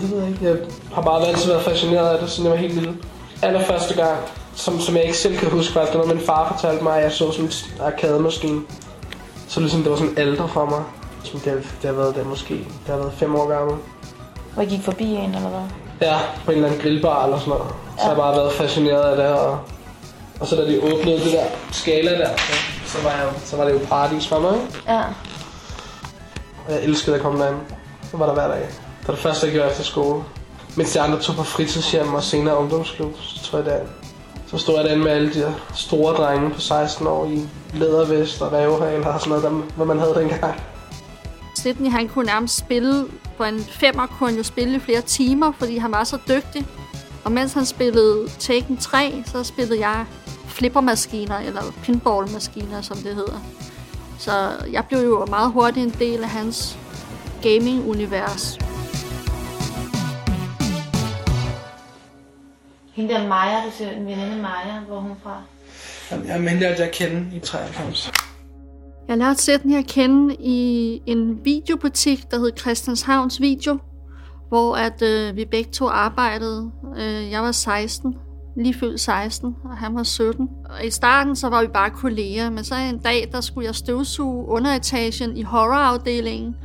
Det 0.00 0.10
ved 0.10 0.18
jeg 0.18 0.28
ikke. 0.28 0.44
Jeg 0.44 0.56
har 0.94 1.02
bare 1.02 1.26
altid 1.26 1.48
været 1.50 1.62
fascineret 1.62 2.08
af 2.08 2.18
det, 2.20 2.30
siden 2.30 2.44
jeg 2.44 2.52
var 2.52 2.58
helt 2.58 2.74
lille. 2.74 2.96
Allerførste 3.42 3.94
gang, 3.94 4.18
som, 4.54 4.80
som 4.80 4.96
jeg 4.96 5.04
ikke 5.04 5.16
selv 5.16 5.38
kan 5.38 5.50
huske, 5.50 5.74
var 5.74 5.84
det 5.84 5.94
noget, 5.94 6.08
min 6.08 6.26
far 6.26 6.52
fortalte 6.52 6.84
mig, 6.84 6.96
at 6.96 7.02
jeg 7.02 7.12
så 7.12 7.32
sådan 7.32 7.44
en 7.44 7.52
arkademaskine. 7.80 8.60
Så 9.48 9.60
ligesom 9.60 9.82
det 9.82 9.90
var 9.90 9.96
sådan 9.96 10.18
alder 10.18 10.46
for 10.46 10.64
mig. 10.64 10.82
Som 11.24 11.40
det, 11.40 11.52
det 11.82 11.90
har 11.90 11.96
været 11.96 12.14
det 12.14 12.26
måske. 12.26 12.54
Det 12.54 12.86
har 12.86 12.96
været 12.96 13.12
fem 13.16 13.34
år 13.34 13.48
gammel. 13.48 13.76
Hvor 14.54 14.62
I 14.62 14.66
gik 14.66 14.82
forbi 14.82 15.04
en, 15.04 15.34
eller 15.34 15.48
hvad? 15.48 15.60
Ja, 16.08 16.18
på 16.44 16.50
en 16.50 16.56
eller 16.56 16.68
anden 16.68 16.82
grillbar 16.82 17.24
eller 17.24 17.38
sådan 17.38 17.50
noget. 17.50 17.66
Så 17.96 18.02
har 18.02 18.08
jeg 18.08 18.16
bare 18.16 18.36
været 18.36 18.52
fascineret 18.52 19.02
af 19.02 19.16
det. 19.16 19.26
Og, 19.26 19.58
og 20.40 20.46
så 20.46 20.56
da 20.56 20.62
de 20.66 20.80
åbnede 20.82 21.20
det 21.20 21.32
der 21.32 21.44
skala 21.72 22.18
der, 22.18 22.28
så, 22.36 22.52
så, 22.86 23.02
var, 23.02 23.10
jeg, 23.10 23.28
så 23.44 23.56
var 23.56 23.64
det 23.64 23.72
jo 23.72 23.78
paradis 23.88 24.26
for 24.26 24.40
mig. 24.40 24.54
Ja. 24.88 25.02
Og 26.66 26.72
jeg 26.72 26.82
elskede 26.82 27.16
at 27.16 27.22
komme 27.22 27.44
derind. 27.44 27.56
Så 28.10 28.16
var 28.16 28.26
der 28.26 28.34
hver 28.34 28.48
dag. 28.48 28.60
Det 29.00 29.08
var 29.08 29.14
det 29.14 29.22
første, 29.22 29.46
jeg 29.46 29.54
gjorde 29.54 29.70
efter 29.70 29.84
skole. 29.84 30.22
Mens 30.76 30.92
de 30.92 31.00
andre 31.00 31.20
tog 31.20 31.36
på 31.36 31.42
fritidshjem 31.42 32.14
og 32.14 32.22
senere 32.22 32.56
ungdomsklub, 32.56 33.14
så 33.20 33.44
tror 33.44 33.58
jeg 33.58 33.66
der. 33.66 33.78
Så 34.52 34.58
stod 34.58 34.76
jeg 34.76 34.84
derinde 34.84 35.04
med 35.04 35.12
alle 35.12 35.34
de 35.34 35.38
her 35.38 35.52
store 35.74 36.14
drenge 36.14 36.50
på 36.50 36.60
16 36.60 37.06
år 37.06 37.26
i 37.26 37.48
lædervest 37.74 38.42
og 38.42 38.52
rævehaler 38.52 39.06
og 39.06 39.20
sådan 39.20 39.28
noget, 39.28 39.44
der, 39.44 39.50
hvad 39.50 39.86
man 39.86 39.98
havde 39.98 40.14
dengang. 40.14 40.60
Sydney, 41.58 41.90
han 41.90 42.08
kunne 42.08 42.24
nærmest 42.24 42.58
spille, 42.58 43.04
på 43.36 43.44
en 43.44 43.60
femmer 43.60 44.06
kunne 44.06 44.28
han 44.28 44.36
jo 44.36 44.42
spille 44.42 44.76
i 44.76 44.78
flere 44.78 45.00
timer, 45.00 45.52
fordi 45.58 45.76
han 45.76 45.92
var 45.92 46.04
så 46.04 46.18
dygtig. 46.28 46.66
Og 47.24 47.32
mens 47.32 47.52
han 47.52 47.66
spillede 47.66 48.28
Tekken 48.38 48.76
3, 48.76 49.24
så 49.26 49.44
spillede 49.44 49.80
jeg 49.80 50.06
flippermaskiner, 50.46 51.38
eller 51.38 51.62
pinballmaskiner, 51.82 52.80
som 52.80 52.96
det 52.96 53.14
hedder. 53.14 53.40
Så 54.18 54.32
jeg 54.72 54.84
blev 54.88 55.00
jo 55.00 55.26
meget 55.26 55.52
hurtigt 55.52 55.86
en 55.86 55.94
del 55.98 56.22
af 56.22 56.28
hans 56.28 56.78
gaming-univers. 57.42 58.61
Hende 62.92 63.14
der 63.14 63.28
Maja, 63.28 63.56
du 63.66 63.70
siger, 63.70 63.90
en 63.90 64.06
veninde 64.06 64.36
Maja, 64.36 64.80
hvor 64.86 64.96
er 64.96 65.00
hun 65.00 65.16
fra? 65.22 65.42
Jamen, 66.10 66.60
Jeg 66.60 66.70
at 66.70 66.80
jeg 66.80 66.90
kende 66.92 67.36
i 67.36 67.38
93. 67.38 68.12
Jeg 69.08 69.18
lærte 69.18 69.42
Sydney 69.42 69.78
at 69.78 69.86
kende 69.86 70.36
i 70.40 71.00
en 71.06 71.44
videobutik, 71.44 72.30
der 72.30 72.38
hed 72.38 72.50
Christianshavns 72.58 73.40
Video, 73.40 73.78
hvor 74.48 74.76
at, 74.76 75.02
øh, 75.02 75.36
vi 75.36 75.44
begge 75.44 75.70
to 75.70 75.88
arbejdede. 75.88 76.70
Øh, 76.96 77.30
jeg 77.30 77.42
var 77.42 77.52
16, 77.52 78.14
lige 78.56 78.74
fyldt 78.74 79.00
16, 79.00 79.56
og 79.64 79.76
han 79.76 79.94
var 79.94 80.02
17. 80.02 80.48
Og 80.64 80.86
i 80.86 80.90
starten 80.90 81.36
så 81.36 81.48
var 81.48 81.62
vi 81.62 81.68
bare 81.68 81.90
kolleger, 81.90 82.50
men 82.50 82.64
så 82.64 82.74
en 82.74 82.98
dag, 82.98 83.28
der 83.32 83.40
skulle 83.40 83.66
jeg 83.66 83.74
støvsuge 83.74 84.48
underetagen 84.48 85.36
i 85.36 85.42
horrorafdelingen. 85.42 86.56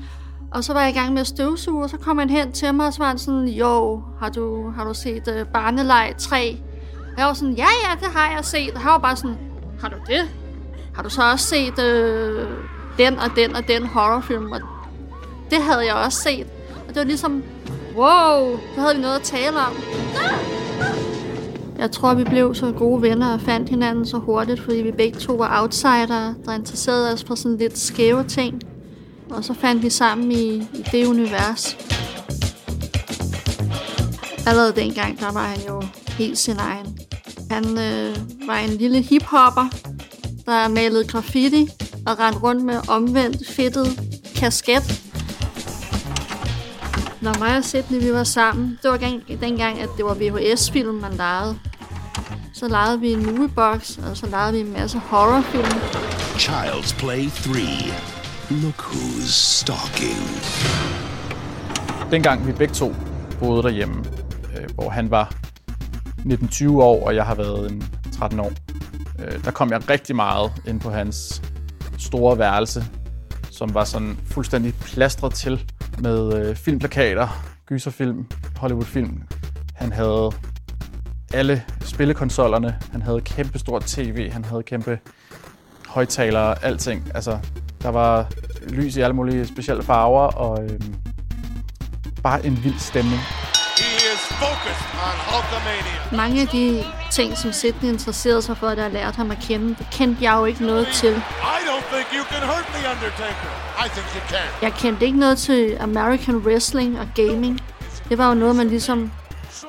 Og 0.52 0.64
så 0.64 0.74
var 0.74 0.82
jeg 0.82 0.90
i 0.90 0.94
gang 0.94 1.14
med 1.14 1.22
at 1.22 1.28
støvsuge, 1.28 1.84
og 1.84 1.90
så 1.90 1.98
kom 1.98 2.18
han 2.18 2.30
hen 2.30 2.52
til 2.52 2.74
mig, 2.74 2.88
og 2.88 2.94
så 2.94 3.00
var 3.00 3.08
han 3.08 3.18
sådan, 3.18 3.48
jo, 3.48 4.04
har 4.20 4.30
du, 4.30 4.70
har 4.70 4.84
du 4.84 4.94
set 4.94 5.28
øh, 5.28 5.42
uh, 5.42 5.48
Barneleg 5.48 6.14
3? 6.18 6.58
Og 7.02 7.18
jeg 7.18 7.26
var 7.26 7.34
sådan, 7.34 7.54
ja, 7.54 7.68
ja, 7.84 7.96
det 8.00 8.08
har 8.16 8.36
jeg 8.36 8.46
set. 8.46 8.72
Og 8.74 8.80
han 8.80 8.92
var 8.92 8.98
bare 8.98 9.16
sådan, 9.16 9.38
har 9.82 9.90
du 9.90 9.96
det? 10.08 10.30
Har 10.96 11.04
du 11.04 11.10
så 11.10 11.32
også 11.32 11.46
set 11.46 11.80
øh, 11.84 12.48
den 12.98 13.20
og 13.20 13.30
den 13.36 13.56
og 13.56 13.68
den 13.68 13.86
horrorfilm? 13.86 14.52
Og 14.52 14.60
det 15.50 15.62
havde 15.62 15.86
jeg 15.86 15.94
også 15.94 16.22
set. 16.22 16.48
Og 16.88 16.88
det 16.88 16.96
var 16.96 17.04
ligesom, 17.04 17.44
wow, 17.96 18.60
så 18.76 18.82
havde 18.82 18.96
vi 18.96 19.02
noget 19.02 19.16
at 19.16 19.22
tale 19.22 19.58
om. 19.58 19.74
Jeg 21.78 21.92
tror, 21.92 22.14
vi 22.14 22.24
blev 22.24 22.56
så 22.56 22.72
gode 22.72 23.02
venner 23.02 23.34
og 23.34 23.42
fandt 23.42 23.70
hinanden 23.70 24.06
så 24.06 24.18
hurtigt, 24.18 24.62
fordi 24.62 24.78
vi 24.78 24.92
begge 24.92 25.20
to 25.20 25.34
var 25.34 25.62
outsidere, 25.62 26.36
der 26.46 26.54
interesserede 26.54 27.14
os 27.14 27.24
for 27.24 27.36
sådan 27.36 27.58
lidt 27.58 27.78
skæve 27.78 28.24
ting. 28.24 28.62
Og 29.30 29.44
så 29.44 29.54
fandt 29.54 29.84
vi 29.84 29.90
sammen 29.90 30.32
i, 30.32 30.56
i 30.56 30.86
det 30.92 31.06
univers. 31.06 31.78
Allerede 34.48 34.76
dengang, 34.76 35.20
der 35.20 35.32
var 35.32 35.44
han 35.48 35.60
jo 35.68 35.84
helt 36.10 36.38
sin 36.38 36.58
egen. 36.60 36.98
Han 37.52 37.66
øh, 37.66 38.18
var 38.48 38.58
en 38.58 38.70
lille 38.70 39.02
hiphopper, 39.02 39.70
der 40.46 40.68
malede 40.68 41.08
graffiti 41.08 41.68
og 42.06 42.20
rendte 42.20 42.40
rundt 42.40 42.66
med 42.66 42.90
omvendt 42.90 43.48
fedtet 43.48 44.00
kasket. 44.36 45.04
Når 47.22 47.40
mig 47.40 47.58
og 47.58 47.64
Sidney 47.64 48.02
vi 48.02 48.14
var 48.14 48.24
sammen, 48.24 48.80
det 48.84 48.92
var 48.92 48.98
gang, 48.98 49.24
dengang, 49.42 49.80
at 49.80 49.90
det 49.98 50.06
var 50.06 50.14
VHS-film, 50.14 50.96
man 50.96 51.14
legede. 51.14 51.60
Så 52.54 52.68
legede 52.68 53.00
vi 53.00 53.12
en 53.12 53.26
moviebox, 53.26 53.98
og 53.98 54.18
så 54.18 54.26
legede 54.26 54.54
vi 54.54 54.60
en 54.60 54.74
masse 54.74 55.00
horrorfilm. 55.00 55.80
Child's 56.38 57.00
Play 57.00 57.30
3. 57.30 58.17
Look 58.52 58.82
who's 58.82 59.32
stalking. 59.32 60.24
Dengang 62.12 62.48
vi 62.48 62.52
begge 62.52 62.74
to 62.74 62.94
boede 63.40 63.64
derhjemme, 63.64 64.04
øh, 64.58 64.70
hvor 64.76 64.90
han 64.90 65.12
var 65.12 65.34
19-20 66.20 66.70
år, 66.70 67.08
og 67.08 67.16
jeg 67.16 67.26
har 67.26 67.36
været 67.36 67.72
en 67.72 67.84
13 68.12 68.40
år, 68.40 68.52
øh, 69.20 69.44
der 69.44 69.52
kom 69.52 69.72
jeg 69.72 69.90
rigtig 69.90 70.16
meget 70.16 70.52
ind 70.68 70.80
på 70.80 70.90
hans 70.90 71.42
store 71.98 72.38
værelse, 72.38 72.86
som 73.52 73.74
var 73.74 73.84
sådan 73.84 74.18
fuldstændig 74.26 74.74
plastret 74.74 75.34
til 75.34 75.72
med 76.00 76.34
øh, 76.34 76.56
filmplakater, 76.56 77.28
gyserfilm, 77.66 78.28
Hollywoodfilm. 78.58 79.22
Han 79.74 79.92
havde 79.92 80.32
alle 81.34 81.64
spillekonsollerne, 81.82 82.78
han 82.92 83.02
havde 83.02 83.22
kæmpe 83.22 83.60
stort 83.60 83.84
tv, 83.84 84.32
han 84.32 84.46
havde 84.46 84.64
kæmpe 84.64 85.00
højtalere, 85.88 86.64
alting. 86.64 87.12
Altså, 87.16 87.40
der 87.88 87.94
var 87.94 88.26
lys 88.70 88.96
i 88.96 89.02
alle 89.02 89.16
mulige 89.16 89.48
specielle 89.48 89.84
farver, 89.84 90.28
og 90.28 90.64
øh, 90.64 90.80
bare 92.24 92.46
en 92.46 92.64
vild 92.64 92.80
stemning. 92.80 93.22
Mange 96.12 96.42
af 96.42 96.48
de 96.48 96.84
ting, 97.12 97.38
som 97.38 97.52
Sidney 97.52 97.90
interesserede 97.90 98.42
sig 98.42 98.58
for, 98.58 98.70
da 98.70 98.82
jeg 98.82 98.92
lærte 98.92 99.16
ham 99.16 99.32
at 99.32 99.38
kende, 99.42 99.68
det 99.68 99.88
kendte 99.92 100.24
jeg 100.24 100.38
jo 100.38 100.46
ikke 100.46 100.66
noget 100.66 100.88
til. 100.94 101.10
I 101.10 101.60
don't 101.70 101.86
think 101.94 102.08
you 102.18 102.24
can 102.32 102.48
hurt 102.48 102.66
the 102.74 102.90
Undertaker. 102.92 103.50
I 103.86 103.90
think 103.90 104.08
you 104.16 104.22
can. 104.30 104.48
Jeg 104.62 104.74
kendte 104.74 105.06
ikke 105.06 105.20
noget 105.20 105.38
til 105.38 105.78
American 105.80 106.36
Wrestling 106.36 107.00
og 107.00 107.08
gaming. 107.16 107.62
Det 108.10 108.18
var 108.18 108.28
jo 108.28 108.34
noget, 108.34 108.56
man 108.56 108.68
ligesom 108.68 109.12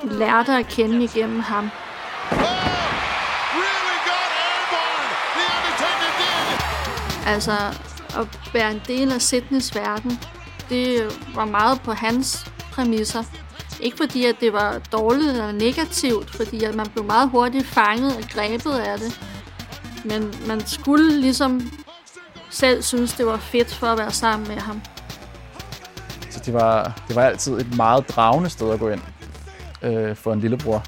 lærte 0.03 0.51
at 0.51 0.67
kende 0.67 1.03
igennem 1.03 1.39
ham. 1.39 1.69
Altså, 7.25 7.51
at 8.17 8.53
være 8.53 8.71
en 8.71 8.81
del 8.87 9.11
af 9.11 9.21
Sydneys 9.21 9.75
verden, 9.75 10.19
det 10.69 11.17
var 11.35 11.45
meget 11.45 11.81
på 11.81 11.91
hans 11.91 12.51
præmisser. 12.71 13.23
Ikke 13.79 13.97
fordi, 13.97 14.25
at 14.25 14.35
det 14.39 14.53
var 14.53 14.79
dårligt 14.91 15.29
eller 15.29 15.51
negativt, 15.51 16.35
fordi 16.35 16.63
at 16.63 16.75
man 16.75 16.87
blev 16.89 17.05
meget 17.05 17.29
hurtigt 17.29 17.67
fanget 17.67 18.17
og 18.17 18.23
grebet 18.29 18.71
af 18.71 18.99
det. 18.99 19.21
Men 20.05 20.33
man 20.47 20.67
skulle 20.67 21.21
ligesom 21.21 21.71
selv 22.49 22.83
synes, 22.83 23.13
det 23.13 23.25
var 23.25 23.37
fedt 23.37 23.73
for 23.73 23.87
at 23.87 23.97
være 23.97 24.11
sammen 24.11 24.47
med 24.47 24.57
ham. 24.57 24.81
Så 26.29 26.39
det 26.45 26.53
var, 26.53 27.01
det 27.07 27.15
var 27.15 27.23
altid 27.23 27.53
et 27.53 27.75
meget 27.77 28.09
dragende 28.09 28.49
sted 28.49 28.71
at 28.71 28.79
gå 28.79 28.89
ind 28.89 29.01
øh, 29.81 30.15
for 30.15 30.33
en 30.33 30.39
lillebror. 30.39 30.83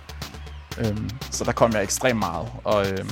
Øhm, 0.79 1.09
så 1.31 1.43
der 1.43 1.51
kom 1.51 1.73
jeg 1.73 1.83
ekstremt 1.83 2.19
meget. 2.19 2.47
Og 2.63 2.87
øh, 2.91 3.05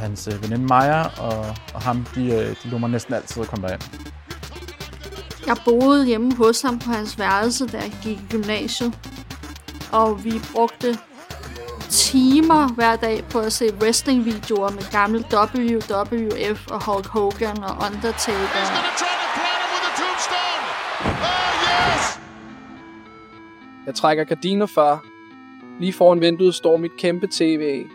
hans 0.00 0.28
øh, 0.32 0.42
veninde 0.42 0.66
Maja 0.66 1.02
og, 1.02 1.56
og 1.74 1.80
ham, 1.80 2.06
de, 2.14 2.24
øh, 2.24 2.56
de 2.62 2.68
lå 2.70 2.78
mig 2.78 2.90
næsten 2.90 3.14
altid 3.14 3.42
at 3.42 3.48
komme 3.48 3.68
derind. 3.68 3.82
Jeg 5.46 5.56
boede 5.64 6.06
hjemme 6.06 6.36
hos 6.36 6.62
ham 6.62 6.78
på 6.78 6.90
hans 6.90 7.18
værelse, 7.18 7.66
da 7.66 7.78
jeg 7.78 7.92
gik 8.02 8.18
i 8.18 8.26
gymnasiet. 8.30 8.98
Og 9.92 10.24
vi 10.24 10.32
brugte 10.52 10.98
timer 11.88 12.68
hver 12.74 12.96
dag 12.96 13.24
på 13.30 13.38
at 13.38 13.52
se 13.52 13.64
wrestling-videoer 13.80 14.70
med 14.70 14.92
gamle 14.92 15.24
WWF 15.32 16.66
og 16.70 16.84
Hulk 16.84 17.06
Hogan 17.06 17.58
og 17.58 17.76
Undertaker. 17.86 18.60
Jeg 23.86 23.94
trækker 23.94 24.24
gardiner 24.24 24.66
for. 24.66 25.04
Lige 25.80 25.92
foran 25.92 26.20
vinduet 26.20 26.54
står 26.54 26.76
mit 26.76 26.96
kæmpe 26.98 27.26
tv. 27.26 27.86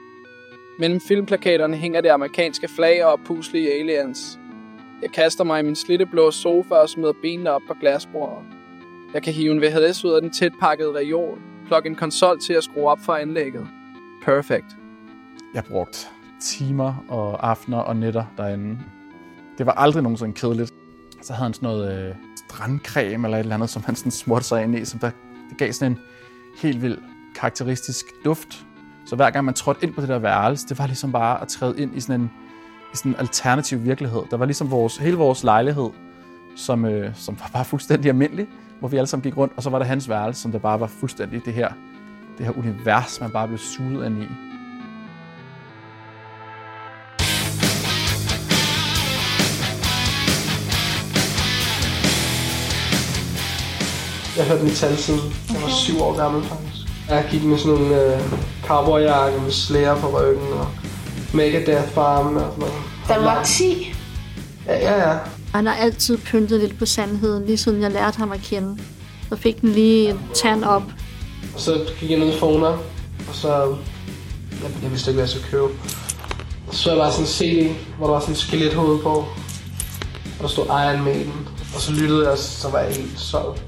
Mellem 0.79 1.00
filmplakaterne 1.01 1.77
hænger 1.77 2.01
det 2.01 2.10
amerikanske 2.10 2.67
flag 2.67 3.05
og 3.05 3.20
puslige 3.25 3.74
aliens. 3.74 4.39
Jeg 5.01 5.12
kaster 5.12 5.44
mig 5.44 5.60
i 5.60 5.63
min 5.63 5.75
slitteblå 5.75 6.32
sofa 6.32 6.75
og 6.75 6.89
smider 6.89 7.13
benene 7.22 7.51
op 7.51 7.62
på 7.67 7.74
glasbordet. 7.82 8.46
Jeg 9.13 9.24
kan 9.24 9.34
hive 9.34 9.51
en 9.51 9.62
VHS 9.62 10.05
ud 10.05 10.12
af 10.12 10.22
den 10.22 10.29
tætpakkede 10.29 10.96
reol, 10.96 11.39
plukke 11.67 11.89
en 11.89 11.96
konsol 11.96 12.39
til 12.39 12.53
at 12.53 12.63
skrue 12.63 12.89
op 12.89 13.00
for 13.05 13.13
anlægget. 13.13 13.67
Perfect. 14.24 14.65
Jeg 15.53 15.63
brugte 15.63 16.08
timer 16.41 17.05
og 17.10 17.50
aftener 17.50 17.77
og 17.77 17.96
nætter 17.96 18.25
derinde. 18.38 18.79
Det 19.58 19.65
var 19.65 19.72
aldrig 19.72 20.03
nogensinde 20.03 20.34
kedeligt. 20.34 20.74
Så 21.22 21.34
havde 21.34 21.44
han 21.44 21.53
sådan 21.53 21.67
noget 21.67 22.10
øh, 22.10 22.15
strandcreme 22.50 23.27
eller 23.27 23.38
et 23.38 23.41
eller 23.41 23.55
andet, 23.55 23.70
som 23.70 23.84
han 23.84 23.96
sådan 23.96 24.12
smurte 24.12 24.46
sig 24.46 24.63
ind 24.63 24.75
i, 24.75 24.86
som 24.86 25.00
der, 25.00 25.10
det 25.50 25.58
gav 25.58 25.72
sådan 25.72 25.91
en 25.91 26.00
helt 26.62 26.82
vild 26.82 26.98
karakteristisk 27.36 28.05
duft. 28.25 28.65
Så 29.05 29.15
hver 29.15 29.29
gang 29.29 29.45
man 29.45 29.53
trådte 29.53 29.83
ind 29.83 29.93
på 29.93 30.01
det 30.01 30.09
der 30.09 30.19
værelse, 30.19 30.67
det 30.67 30.79
var 30.79 30.85
ligesom 30.85 31.12
bare 31.12 31.41
at 31.41 31.47
træde 31.47 31.81
ind 31.81 31.97
i 31.97 32.00
sådan 32.00 32.21
en, 32.21 32.31
i 32.93 32.97
sådan 32.97 33.12
en 33.12 33.15
alternativ 33.19 33.83
virkelighed. 33.83 34.21
Der 34.31 34.38
var 34.38 34.45
ligesom 34.45 34.71
vores, 34.71 34.97
hele 34.97 35.17
vores 35.17 35.43
lejlighed, 35.43 35.89
som, 36.55 36.85
øh, 36.85 37.15
som 37.15 37.38
var 37.39 37.50
bare 37.53 37.65
fuldstændig 37.65 38.09
almindelig, 38.09 38.47
hvor 38.79 38.88
vi 38.88 38.97
alle 38.97 39.07
sammen 39.07 39.24
gik 39.24 39.38
rundt, 39.38 39.53
og 39.57 39.63
så 39.63 39.69
var 39.69 39.79
der 39.79 39.85
hans 39.85 40.09
værelse, 40.09 40.41
som 40.41 40.51
der 40.51 40.59
bare 40.59 40.79
var 40.79 40.88
fuldstændig 40.88 41.45
det 41.45 41.53
her, 41.53 41.69
det 42.38 42.45
her 42.45 42.57
univers, 42.57 43.21
man 43.21 43.31
bare 43.31 43.47
blev 43.47 43.57
suget 43.57 44.05
ind 44.05 44.24
i. 44.24 44.27
Jeg 54.38 54.45
hørte 54.47 54.63
metal 54.63 54.97
siden 54.97 55.19
jeg 55.53 55.62
var 55.62 55.69
syv 55.69 56.01
år 56.01 56.17
gammel 56.17 56.43
faktisk. 56.43 56.64
Jeg 57.09 57.27
gik 57.31 57.43
med 57.43 57.57
sådan 57.57 57.74
nogle 57.74 58.15
øh, 58.15 58.21
cowboyjakke 58.63 59.39
med 59.41 59.51
slære 59.51 60.00
på 60.00 60.19
ryggen 60.19 60.53
og 60.53 60.67
Megadeth 61.33 61.97
armene 61.97 62.45
og 62.45 62.53
sådan 62.53 62.59
noget. 62.59 62.75
Den 63.07 63.25
var 63.25 63.43
10. 63.43 63.93
Ja, 64.67 64.77
ja, 64.77 65.09
ja. 65.09 65.17
Han 65.53 65.65
har 65.65 65.74
altid 65.74 66.17
pyntet 66.17 66.59
lidt 66.59 66.79
på 66.79 66.85
sandheden, 66.85 67.45
lige 67.45 67.57
siden 67.57 67.81
jeg 67.81 67.91
lærte 67.91 68.17
ham 68.17 68.31
at 68.31 68.41
kende. 68.41 68.77
Så 69.29 69.35
fik 69.35 69.62
den 69.62 69.69
lige 69.69 70.09
en 70.09 70.19
tand 70.33 70.63
op. 70.63 70.83
Og 71.55 71.62
så 71.62 71.85
gik 72.00 72.09
jeg 72.12 72.19
ned 72.19 72.33
i 72.33 72.39
Fona, 72.39 72.67
og 72.67 73.33
så... 73.33 73.75
Jeg, 74.63 74.71
jeg 74.83 74.91
vidste 74.91 75.12
ikke, 75.12 75.21
hvad 75.21 75.24
jeg 75.24 75.29
skulle 75.29 75.47
købe. 75.51 75.79
Og 76.67 76.75
så 76.75 76.95
var 76.95 77.03
der 77.03 77.12
sådan 77.12 77.25
en 77.25 77.27
CD, 77.27 77.75
hvor 77.97 78.07
der 78.07 78.13
var 78.13 78.19
sådan 78.19 78.33
en 78.33 78.39
skelethoved 78.39 79.00
på. 79.00 79.09
Og 79.09 80.41
der 80.41 80.47
stod 80.47 80.65
Iron 80.65 81.03
Maiden. 81.03 81.47
Og 81.75 81.81
så 81.81 81.91
lyttede 81.91 82.24
jeg, 82.24 82.31
og 82.31 82.38
så 82.38 82.69
var 82.69 82.79
jeg 82.79 82.95
helt 82.95 83.19
solgt. 83.19 83.63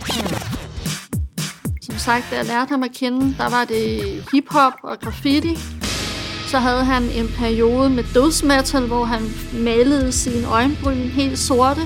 Sagt, 2.08 2.26
da 2.32 2.36
jeg 2.36 2.46
lærte 2.46 2.70
ham 2.70 2.84
at 2.84 2.92
kende, 2.92 3.36
der 3.38 3.50
var 3.50 3.66
det 3.66 4.02
hiphop 4.34 4.74
og 4.84 5.00
graffiti. 5.00 5.56
Så 6.48 6.60
havde 6.60 6.84
han 6.84 7.04
en 7.04 7.28
periode 7.38 7.90
med 7.90 8.04
dødsmetal, 8.14 8.88
hvor 8.88 9.04
han 9.04 9.22
malede 9.54 10.12
sine 10.12 10.48
øjenbryn 10.48 10.96
helt 10.96 11.40
sorte 11.40 11.82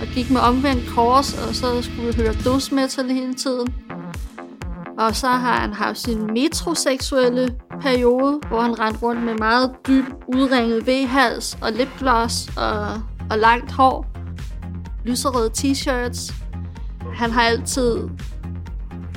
og 0.00 0.06
gik 0.14 0.30
med 0.30 0.40
omvendt 0.40 0.88
kors, 0.94 1.34
og 1.34 1.54
så 1.54 1.82
skulle 1.82 2.16
høre 2.16 2.32
dødsmetal 2.44 3.10
hele 3.10 3.34
tiden. 3.34 3.74
Og 4.98 5.16
så 5.16 5.28
har 5.28 5.60
han 5.60 5.72
haft 5.72 5.98
sin 5.98 6.26
metroseksuelle 6.26 7.54
periode, 7.80 8.40
hvor 8.48 8.60
han 8.60 8.78
rendte 8.80 9.02
rundt 9.02 9.22
med 9.22 9.34
meget 9.34 9.70
dyb, 9.86 10.04
udringet 10.26 10.86
V-hals 10.86 11.58
og 11.62 11.72
lipgloss 11.72 12.50
og, 12.56 13.02
og 13.30 13.38
langt 13.38 13.72
hår. 13.72 14.06
Lyserøde 15.04 15.50
t-shirts. 15.58 16.34
Han 17.14 17.30
har 17.30 17.42
altid 17.42 18.08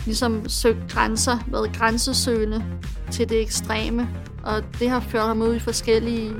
ligesom 0.05 0.49
søgt 0.49 0.87
grænser, 0.89 1.37
været 1.47 1.77
grænsesøgende 1.77 2.65
til 3.11 3.29
det 3.29 3.41
ekstreme. 3.41 4.09
Og 4.43 4.63
det 4.79 4.89
har 4.89 4.99
ført 4.99 5.27
ham 5.27 5.41
ud 5.41 5.55
i 5.55 5.59
forskellige 5.59 6.33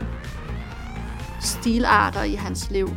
stilarter 1.41 2.23
i 2.23 2.33
hans 2.33 2.71
liv. 2.71 2.89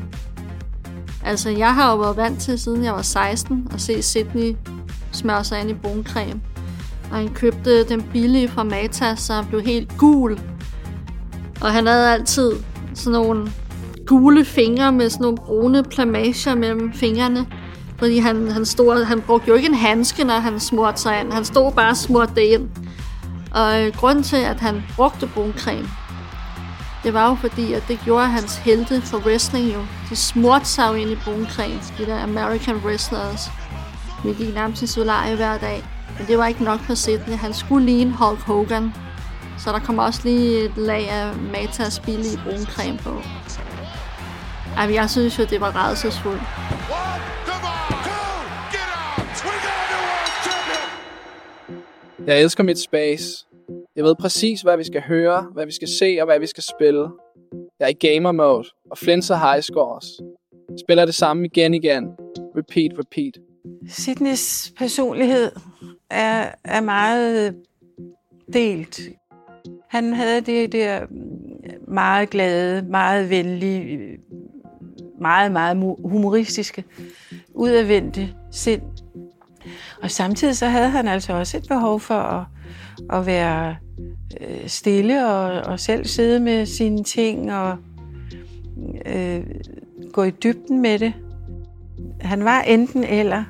Altså, 1.24 1.50
jeg 1.50 1.74
har 1.74 1.90
jo 1.90 1.98
været 1.98 2.16
vant 2.16 2.40
til, 2.40 2.59
siden 2.59 2.85
jeg 2.85 2.92
var 2.92 3.02
16, 3.02 3.68
at 3.74 3.81
se 3.81 4.02
Sydney 4.02 4.57
smøre 5.12 5.44
sig 5.44 5.61
ind 5.61 5.70
i 5.70 5.74
bruncreme. 5.74 6.40
Og 7.11 7.16
han 7.16 7.35
købte 7.35 7.85
den 7.85 8.02
billige 8.02 8.48
fra 8.48 8.62
Matas, 8.62 9.20
så 9.20 9.33
han 9.33 9.46
blev 9.46 9.61
helt 9.61 9.98
gul. 9.98 10.40
Og 11.61 11.72
han 11.72 11.87
havde 11.87 12.12
altid 12.12 12.52
sådan 12.94 13.12
nogle 13.12 13.52
gule 14.07 14.44
fingre 14.44 14.92
med 14.92 15.11
sådan 15.11 15.22
nogle 15.22 15.37
brune 15.37 15.83
plamager 15.83 16.54
mellem 16.54 16.92
fingrene. 16.92 17.46
Fordi 17.99 18.19
han, 18.19 18.51
han, 18.51 18.67
stod, 18.67 19.05
han 19.05 19.21
brugte 19.21 19.49
jo 19.49 19.55
ikke 19.55 19.69
en 19.69 19.75
handske, 19.75 20.25
når 20.25 20.35
han 20.35 20.61
smurte 20.61 21.01
sig 21.01 21.21
ind. 21.21 21.33
Han 21.33 21.45
stod 21.45 21.73
bare 21.73 21.91
og 21.91 21.97
smurte 21.97 22.35
det 22.35 22.41
ind. 22.41 22.69
Og 23.51 23.83
øh, 23.83 23.95
grunden 23.97 24.25
til, 24.25 24.37
at 24.37 24.61
han 24.61 24.83
brugte 24.97 25.27
bruncreme, 25.27 25.89
det 27.03 27.15
var 27.15 27.29
jo 27.29 27.35
fordi, 27.35 27.73
at 27.73 27.85
det 27.89 28.01
gjorde 28.05 28.27
hans 28.27 28.57
helte 28.57 29.03
for 29.03 29.19
wrestling 29.19 29.75
jo. 29.75 29.81
De 30.11 30.17
smurte 30.17 30.65
sig 30.65 30.89
jo 30.89 30.95
ind 30.95 31.11
i 31.11 31.17
bruncreme, 31.25 31.81
de 31.99 32.07
der 32.07 32.23
American 32.23 32.77
wrestlers. 32.77 33.51
Vi 34.25 34.33
gik 34.33 34.55
nærmest 34.55 34.83
i 34.83 34.87
solarie 34.87 35.37
hver 35.37 35.59
dag. 35.59 35.85
Men 36.19 36.27
det 36.27 36.39
var 36.39 36.47
ikke 36.47 36.65
nok 36.65 36.81
for 36.81 36.95
Sidney. 36.95 37.37
Han 37.37 37.55
skulle 37.55 37.87
ligne 37.87 38.13
Hulk 38.13 38.41
Hogan. 38.41 38.95
Så 39.59 39.73
der 39.73 39.79
kom 39.79 39.99
også 39.99 40.21
lige 40.25 40.65
et 40.65 40.77
lag 40.77 41.11
af 41.11 41.37
Matas 41.37 41.99
billige 41.99 42.41
bruncreme 42.45 42.99
på. 42.99 43.23
Ej, 44.77 44.95
jeg 44.95 45.11
synes 45.11 45.39
jo, 45.39 45.45
det 45.45 45.61
var 45.61 45.71
rædselsfuldt. 45.71 46.43
Jeg 52.29 52.43
elsker 52.43 52.64
mit 52.64 52.79
space. 52.79 53.47
Jeg 53.97 54.05
ved 54.05 54.14
præcis, 54.21 54.61
hvad 54.61 54.77
vi 54.77 54.85
skal 54.85 55.03
høre, 55.03 55.47
hvad 55.53 55.67
vi 55.67 55.73
skal 55.73 55.88
se 55.88 56.17
og 56.21 56.27
hvad 56.27 56.41
vi 56.41 56.47
skal 56.47 56.62
spille. 56.62 57.09
Jeg 57.81 57.85
er 57.85 57.88
i 57.88 58.07
gamer 58.07 58.33
mode 58.33 58.69
og 58.91 58.99
flinser 58.99 59.37
high 59.37 59.62
scores. 59.62 60.07
Spiller 60.85 61.05
det 61.05 61.14
samme 61.14 61.47
igen 61.47 61.75
igen. 61.75 62.05
Repeat, 62.57 62.91
repeat. 62.99 63.38
Sydneys 63.88 64.73
personlighed 64.79 65.53
er, 66.11 66.55
er 66.64 66.81
meget 66.81 67.57
delt. 68.53 69.01
Han 69.91 70.12
havde 70.12 70.41
det 70.41 70.73
der 70.73 71.07
meget 71.88 72.31
glade, 72.31 72.83
meget 72.83 73.31
venlige, 73.31 74.19
meget, 75.21 75.53
meget 75.53 75.77
humoristiske, 76.05 76.85
udadvendte 77.55 78.35
sind. 78.51 78.83
Og 80.03 80.11
samtidig 80.11 80.57
så 80.57 80.67
havde 80.67 80.89
han 80.89 81.09
altså 81.09 81.33
også 81.33 81.57
et 81.57 81.65
behov 81.69 82.01
for 82.01 82.15
at, 82.15 82.45
at 83.19 83.27
være 83.27 83.77
øh, 84.41 84.69
stille 84.69 85.27
og, 85.27 85.73
og 85.73 85.81
selv 85.81 86.07
sidde 86.07 86.41
med 86.41 86.67
sine 86.67 87.05
ting 87.05 87.53
og 87.53 87.77
øh, 89.07 89.47
gå 90.13 90.23
i 90.23 90.31
dybden 90.31 90.83
med 90.83 90.99
det. 90.99 91.15
Han 92.21 92.45
var 92.45 92.61
enten 92.61 93.05
eller. 93.05 93.45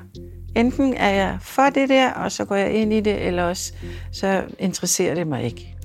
Enten 0.55 0.93
er 0.93 1.09
jeg 1.09 1.37
for 1.41 1.69
det 1.69 1.89
der, 1.89 2.11
og 2.11 2.31
så 2.31 2.45
går 2.45 2.55
jeg 2.55 2.73
ind 2.73 2.93
i 2.93 2.99
det, 2.99 3.27
eller 3.27 3.43
også 3.43 3.73
så 4.11 4.43
interesserer 4.59 5.15
det 5.15 5.27
mig 5.27 5.43
ikke. 5.43 5.75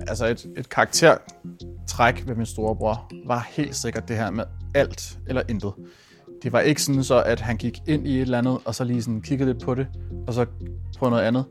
Altså 0.00 0.26
et, 0.26 0.46
et 0.56 0.68
karaktertræk 0.68 2.26
ved 2.26 2.34
min 2.34 2.46
storebror 2.46 3.10
var 3.26 3.48
helt 3.50 3.76
sikkert 3.76 4.08
det 4.08 4.16
her 4.16 4.30
med 4.30 4.44
alt 4.74 5.18
eller 5.28 5.42
intet. 5.48 5.72
Det 6.44 6.52
var 6.52 6.60
ikke 6.60 6.82
sådan 6.82 7.04
så, 7.04 7.22
at 7.22 7.40
han 7.40 7.56
gik 7.56 7.82
ind 7.86 8.06
i 8.06 8.16
et 8.16 8.20
eller 8.20 8.38
andet, 8.38 8.58
og 8.64 8.74
så 8.74 8.84
lige 8.84 9.02
sådan 9.02 9.22
kiggede 9.22 9.52
lidt 9.52 9.64
på 9.64 9.74
det, 9.74 9.86
og 10.26 10.34
så 10.34 10.46
på 10.98 11.08
noget 11.08 11.22
andet. 11.22 11.44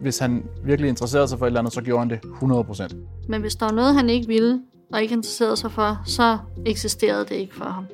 Hvis 0.00 0.18
han 0.18 0.44
virkelig 0.64 0.88
interesserede 0.88 1.28
sig 1.28 1.38
for 1.38 1.46
et 1.46 1.48
eller 1.48 1.60
andet, 1.60 1.74
så 1.74 1.80
gjorde 1.80 1.98
han 1.98 2.10
det 2.10 2.20
100%. 2.92 2.96
Men 3.28 3.40
hvis 3.40 3.54
der 3.54 3.66
var 3.66 3.72
noget, 3.72 3.94
han 3.94 4.10
ikke 4.10 4.26
ville, 4.26 4.60
og 4.92 5.02
ikke 5.02 5.14
interesserede 5.14 5.56
sig 5.56 5.72
for, 5.72 6.02
så 6.04 6.38
eksisterede 6.66 7.24
det 7.24 7.34
ikke 7.34 7.54
for 7.54 7.64
ham. 7.64 7.86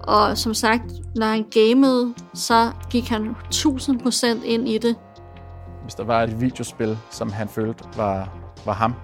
Og 0.00 0.38
som 0.38 0.54
sagt, 0.54 0.84
når 1.16 1.26
han 1.26 1.46
gamede, 1.50 2.14
så 2.34 2.72
gik 2.90 3.08
han 3.08 3.36
1000% 3.54 4.26
ind 4.44 4.68
i 4.68 4.78
det. 4.78 4.96
Hvis 5.82 5.94
der 5.94 6.04
var 6.04 6.22
et 6.22 6.40
videospil, 6.40 6.98
som 7.10 7.32
han 7.32 7.48
følte 7.48 7.84
var, 7.96 8.38
var 8.64 8.72
ham, 8.72 8.94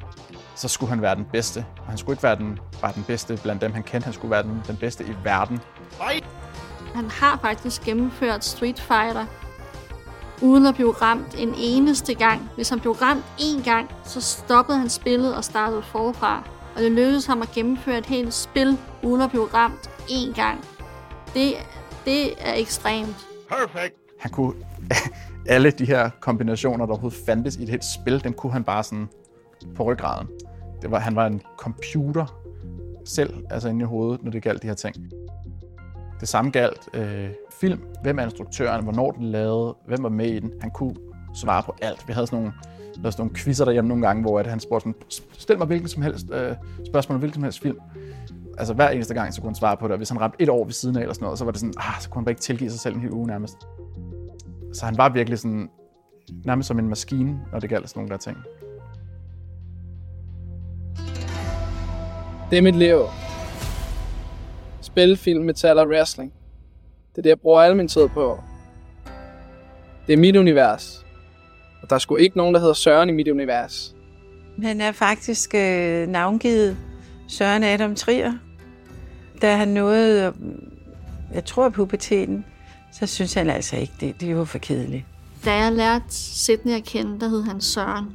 så 0.55 0.69
skulle 0.69 0.91
han 0.91 1.03
være 1.03 1.15
den 1.15 1.27
bedste. 1.33 1.65
Og 1.79 1.87
han 1.87 1.99
skulle 1.99 2.15
ikke 2.15 2.23
være 2.23 2.37
den, 2.37 2.59
bare 2.81 2.93
den 2.95 3.05
bedste 3.07 3.39
blandt 3.43 3.63
dem, 3.63 3.73
han 3.73 3.83
kendte. 3.83 4.05
Han 4.05 4.15
skulle 4.15 4.31
være 4.31 4.43
den, 4.43 4.63
den 4.67 4.77
bedste 4.77 5.05
i 5.05 5.15
verden. 5.25 5.61
Han 6.97 7.11
har 7.11 7.39
faktisk 7.43 7.83
gennemført 7.83 8.45
Street 8.45 8.81
Fighter 8.81 9.27
uden 10.43 10.67
at 10.67 10.75
blive 10.75 10.93
ramt 10.93 11.35
en 11.39 11.55
eneste 11.59 12.15
gang. 12.15 12.51
Hvis 12.55 12.69
han 12.69 12.81
blev 12.81 12.93
ramt 12.93 13.25
én 13.39 13.65
gang, 13.65 13.91
så 14.05 14.21
stoppede 14.21 14.79
han 14.79 14.89
spillet 14.89 15.35
og 15.35 15.45
startede 15.45 15.83
forfra. 15.83 16.49
Og 16.77 16.83
det 16.83 16.93
lykkedes 16.93 17.27
ham 17.27 17.43
at 17.43 17.49
gennemføre 17.49 17.99
et 17.99 18.07
helt 18.07 18.35
spil 18.35 18.79
uden 19.03 19.23
at 19.23 19.31
blive 19.31 19.47
ramt 19.55 19.91
én 20.09 20.35
gang. 20.35 20.65
Det, 21.35 21.53
det 22.05 22.49
er 22.49 22.55
ekstremt. 22.55 23.27
Perfect. 23.49 23.95
Han 24.21 24.31
kunne 24.31 24.55
alle 25.55 25.71
de 25.71 25.85
her 25.85 26.11
kombinationer, 26.21 26.87
der 26.87 26.93
overhovedet 26.93 27.19
fandtes 27.27 27.57
i 27.57 27.63
et 27.63 27.69
helt 27.69 27.85
spil, 27.85 28.25
dem 28.25 28.33
kunne 28.33 28.53
han 28.53 28.65
bare 28.65 28.85
sådan 28.85 29.09
på 29.77 29.83
ryggraden. 29.83 30.29
Det 30.83 30.91
var, 30.91 30.99
han 30.99 31.17
var 31.17 31.27
en 31.27 31.43
computer 31.59 32.27
selv, 33.05 33.45
altså 33.51 33.69
inde 33.69 33.83
i 33.83 33.87
hovedet, 33.87 34.25
når 34.25 34.31
det 34.31 34.43
galt 34.43 34.63
de 34.63 34.67
her 34.67 34.75
ting. 34.75 34.97
Det 36.21 36.29
samme 36.29 36.51
galt 36.51 36.89
øh, 36.95 37.29
film. 37.61 37.81
Hvem 38.03 38.19
er 38.19 38.23
instruktøren? 38.23 38.83
Hvornår 38.85 39.11
den 39.11 39.25
lavede? 39.25 39.75
Hvem 39.87 40.03
var 40.03 40.09
med 40.09 40.27
i 40.27 40.39
den? 40.39 40.53
Han 40.61 40.71
kunne 40.71 40.97
svare 41.35 41.63
på 41.63 41.75
alt. 41.83 42.09
Vi 42.09 42.13
havde 42.13 42.27
sådan 42.27 42.39
nogle, 42.39 42.53
der 43.03 43.11
sådan 43.11 43.23
nogle 43.23 43.35
quizzer 43.35 43.65
derhjemme 43.65 43.89
nogle 43.89 44.07
gange, 44.07 44.23
hvor 44.23 44.41
at 44.41 44.47
han 44.47 44.61
spurgte 44.61 44.83
sådan, 44.83 45.29
stil 45.33 45.59
mig 45.59 45.67
hvilken 45.67 45.89
som 45.89 46.03
helst 46.03 46.27
øh, 46.31 46.55
spørgsmål 46.87 47.15
om 47.15 47.19
hvilken 47.19 47.35
som 47.35 47.43
helst 47.43 47.61
film. 47.61 47.79
Altså 48.59 48.75
hver 48.75 48.89
eneste 48.89 49.15
gang, 49.15 49.35
så 49.35 49.41
kunne 49.41 49.49
han 49.49 49.55
svare 49.55 49.77
på 49.77 49.87
det. 49.87 49.93
Og 49.93 49.97
hvis 49.97 50.09
han 50.09 50.21
ramte 50.21 50.43
et 50.43 50.49
år 50.49 50.65
ved 50.65 50.73
siden 50.73 50.97
af 50.97 51.01
eller 51.01 51.15
sådan 51.15 51.25
noget, 51.25 51.39
så 51.39 51.45
var 51.45 51.53
det 51.53 51.61
sådan, 51.61 51.75
ah, 51.77 52.01
så 52.01 52.11
kunne 52.11 52.21
han 52.21 52.25
bare 52.25 52.31
ikke 52.31 52.43
tilgive 52.43 52.71
sig 52.71 52.81
selv 52.81 52.95
en 52.95 53.01
hel 53.01 53.13
uge 53.13 53.27
nærmest. 53.27 53.57
Så 54.73 54.85
han 54.85 54.99
var 54.99 55.09
virkelig 55.09 55.39
sådan, 55.39 55.71
nærmest 56.45 56.67
som 56.67 56.79
en 56.79 56.89
maskine, 56.89 57.41
når 57.53 57.59
det 57.61 57.71
galt 57.71 57.89
sådan 57.89 58.01
nogle 58.01 58.11
der 58.11 58.17
ting. 58.17 58.37
Det 62.51 62.59
er 62.59 62.63
mit 62.63 62.77
liv. 62.77 62.99
Spil, 64.97 65.17
film, 65.17 65.45
metal 65.45 65.79
og 65.79 65.89
wrestling. 65.89 66.33
Det 67.11 67.19
er 67.19 67.23
det, 67.23 67.29
jeg 67.29 67.41
bruger 67.41 67.61
al 67.61 67.77
min 67.77 67.89
tid 67.89 68.09
på. 68.09 68.41
Det 70.07 70.13
er 70.13 70.17
mit 70.17 70.37
univers. 70.37 71.05
Og 71.83 71.91
der 71.91 71.95
er 71.95 72.01
sgu 72.01 72.17
ikke 72.17 72.37
nogen, 72.37 72.55
der 72.55 72.61
hedder 72.61 72.75
Søren 72.75 73.09
i 73.09 73.13
mit 73.13 73.29
univers. 73.29 73.95
Han 74.63 74.81
er 74.81 74.93
faktisk 74.93 75.55
øh, 75.55 76.09
navngivet 76.09 76.77
Søren 77.29 77.65
Adam 77.65 77.95
Trier. 77.95 78.33
Da 79.43 79.57
han 79.57 79.69
nåede, 79.69 80.27
øh, 80.27 80.33
jeg 81.35 81.45
tror, 81.45 81.69
puberteten, 81.69 82.45
så 82.93 83.07
synes 83.07 83.35
han 83.35 83.51
altså 83.51 83.77
ikke, 83.77 83.93
det, 84.01 84.21
det 84.21 84.37
var 84.37 84.45
for 84.45 84.59
kedeligt. 84.59 85.05
Da 85.45 85.55
jeg 85.55 85.73
lærte 85.73 86.05
Sidney 86.09 86.73
at 86.73 86.85
kende, 86.85 87.21
der 87.21 87.29
hed 87.29 87.43
han 87.43 87.61
Søren. 87.61 88.07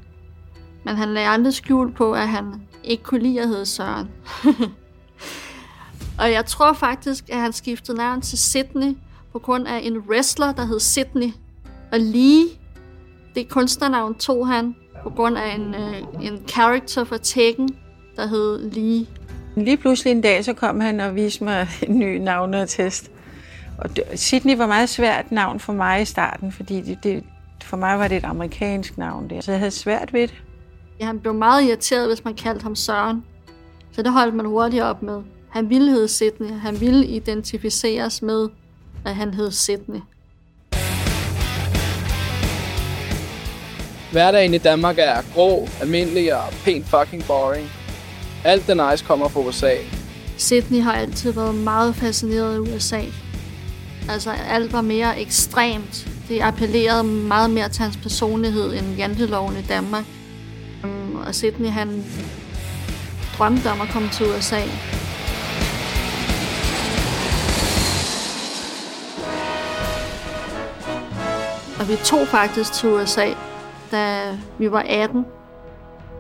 Men 0.86 0.96
han 0.96 1.14
lagde 1.14 1.28
aldrig 1.28 1.54
skjul 1.54 1.94
på, 1.94 2.14
at 2.14 2.28
han 2.28 2.46
ikke 2.84 3.04
kunne 3.04 3.22
lide 3.22 3.42
at 3.42 3.48
hedde 3.48 3.66
Søren. 3.66 4.08
og 6.22 6.32
jeg 6.32 6.46
tror 6.46 6.74
faktisk, 6.74 7.30
at 7.30 7.38
han 7.38 7.54
skiftede 7.54 7.98
navn 7.98 8.22
til 8.22 8.38
Sidney 8.38 8.98
på 9.32 9.40
grund 9.40 9.68
af 9.68 9.80
en 9.84 9.98
wrestler, 9.98 10.52
der 10.52 10.66
hed 10.66 10.80
Sidney. 10.80 11.32
Og 11.92 12.00
lige 12.00 12.48
det 13.36 13.50
kunstnernavn 13.50 14.16
tog 14.16 14.48
han 14.48 14.76
på 15.04 15.10
grund 15.10 15.38
af 15.38 15.56
en, 15.56 15.76
øh, 15.76 16.26
en 16.28 16.44
character 16.48 17.04
fra 17.04 17.18
Tekken, 17.18 17.70
der 18.16 18.28
hed 18.28 18.72
Lee. 18.72 19.06
Lige 19.56 19.78
pludselig 19.78 20.12
en 20.12 20.22
dag, 20.22 20.46
så 20.46 20.54
kom 20.54 20.80
han 20.80 21.00
og 21.00 21.16
viste 21.16 21.44
mig 21.44 21.68
en 21.88 22.00
ny 22.00 22.18
navneattest. 22.18 23.12
Og 23.78 23.90
Sydney 24.16 24.58
var 24.58 24.68
meget 24.68 24.90
svært 24.90 25.32
navn 25.32 25.60
for 25.60 25.74
mig 25.74 26.02
i 26.02 26.06
starten, 26.06 26.52
fordi 26.52 26.82
det, 26.82 27.04
det, 27.04 27.24
for 27.64 27.78
mig 27.78 28.00
var 28.00 28.08
det 28.08 28.18
et 28.18 28.26
amerikansk 28.26 28.98
navn 28.98 29.30
der. 29.30 29.42
Så 29.42 29.52
jeg 29.52 29.60
havde 29.60 29.72
svært 29.72 30.14
ved 30.14 30.22
det. 30.22 30.44
Ja, 31.00 31.06
han 31.06 31.20
blev 31.20 31.34
meget 31.34 31.64
irriteret, 31.64 32.08
hvis 32.08 32.26
man 32.26 32.34
kaldte 32.34 32.64
ham 32.64 32.76
Søren. 32.76 33.24
Så 33.92 34.02
det 34.02 34.12
holdt 34.12 34.36
man 34.36 34.46
hurtigt 34.46 34.84
op 34.84 35.02
med. 35.02 35.22
Han 35.52 35.70
ville 35.70 35.92
hedde 35.92 36.08
Sydney. 36.08 36.52
Han 36.52 36.80
ville 36.80 37.06
identificeres 37.06 38.22
med, 38.22 38.50
at 39.06 39.16
han 39.16 39.34
hed 39.34 39.52
Sydney. 39.52 40.00
Hverdagen 44.12 44.54
i 44.54 44.58
Danmark 44.58 44.96
er 45.00 45.22
grå, 45.34 45.68
almindelig 45.82 46.36
og 46.36 46.54
pænt 46.66 46.86
fucking 46.86 47.24
boring. 47.28 47.70
Alt 48.44 48.68
det 48.68 48.78
nice 48.78 49.06
kommer 49.06 49.28
fra 49.28 49.40
USA. 49.40 49.76
Sydney 50.38 50.82
har 50.82 50.94
altid 50.94 51.32
været 51.32 51.56
meget 51.56 51.96
fascineret 51.96 52.56
af 52.56 52.60
USA. 52.60 53.02
Altså 54.10 54.32
alt 54.50 54.74
var 54.74 54.82
mere 54.82 55.22
ekstremt. 55.22 56.08
Det 56.30 56.42
appellerede 56.42 57.04
meget 57.04 57.50
mere 57.50 57.70
til 57.70 57.82
hans 57.84 57.98
personlighed 57.98 58.74
end 58.74 58.96
janteloven 58.98 59.58
i 59.58 59.62
Danmark. 59.62 60.06
Og 61.26 61.36
Sydney 61.36 61.70
han 61.70 62.04
drømte 63.38 63.68
om 63.72 63.82
at 63.82 63.88
komme 63.94 64.10
til 64.10 64.26
USA. 64.26 64.62
Og 71.82 71.90
vi 71.90 71.96
tog 71.96 72.28
faktisk 72.28 72.74
til 72.74 72.90
USA, 72.90 73.28
da 73.92 74.38
vi 74.60 74.72
var 74.72 74.86
18. 74.88 75.26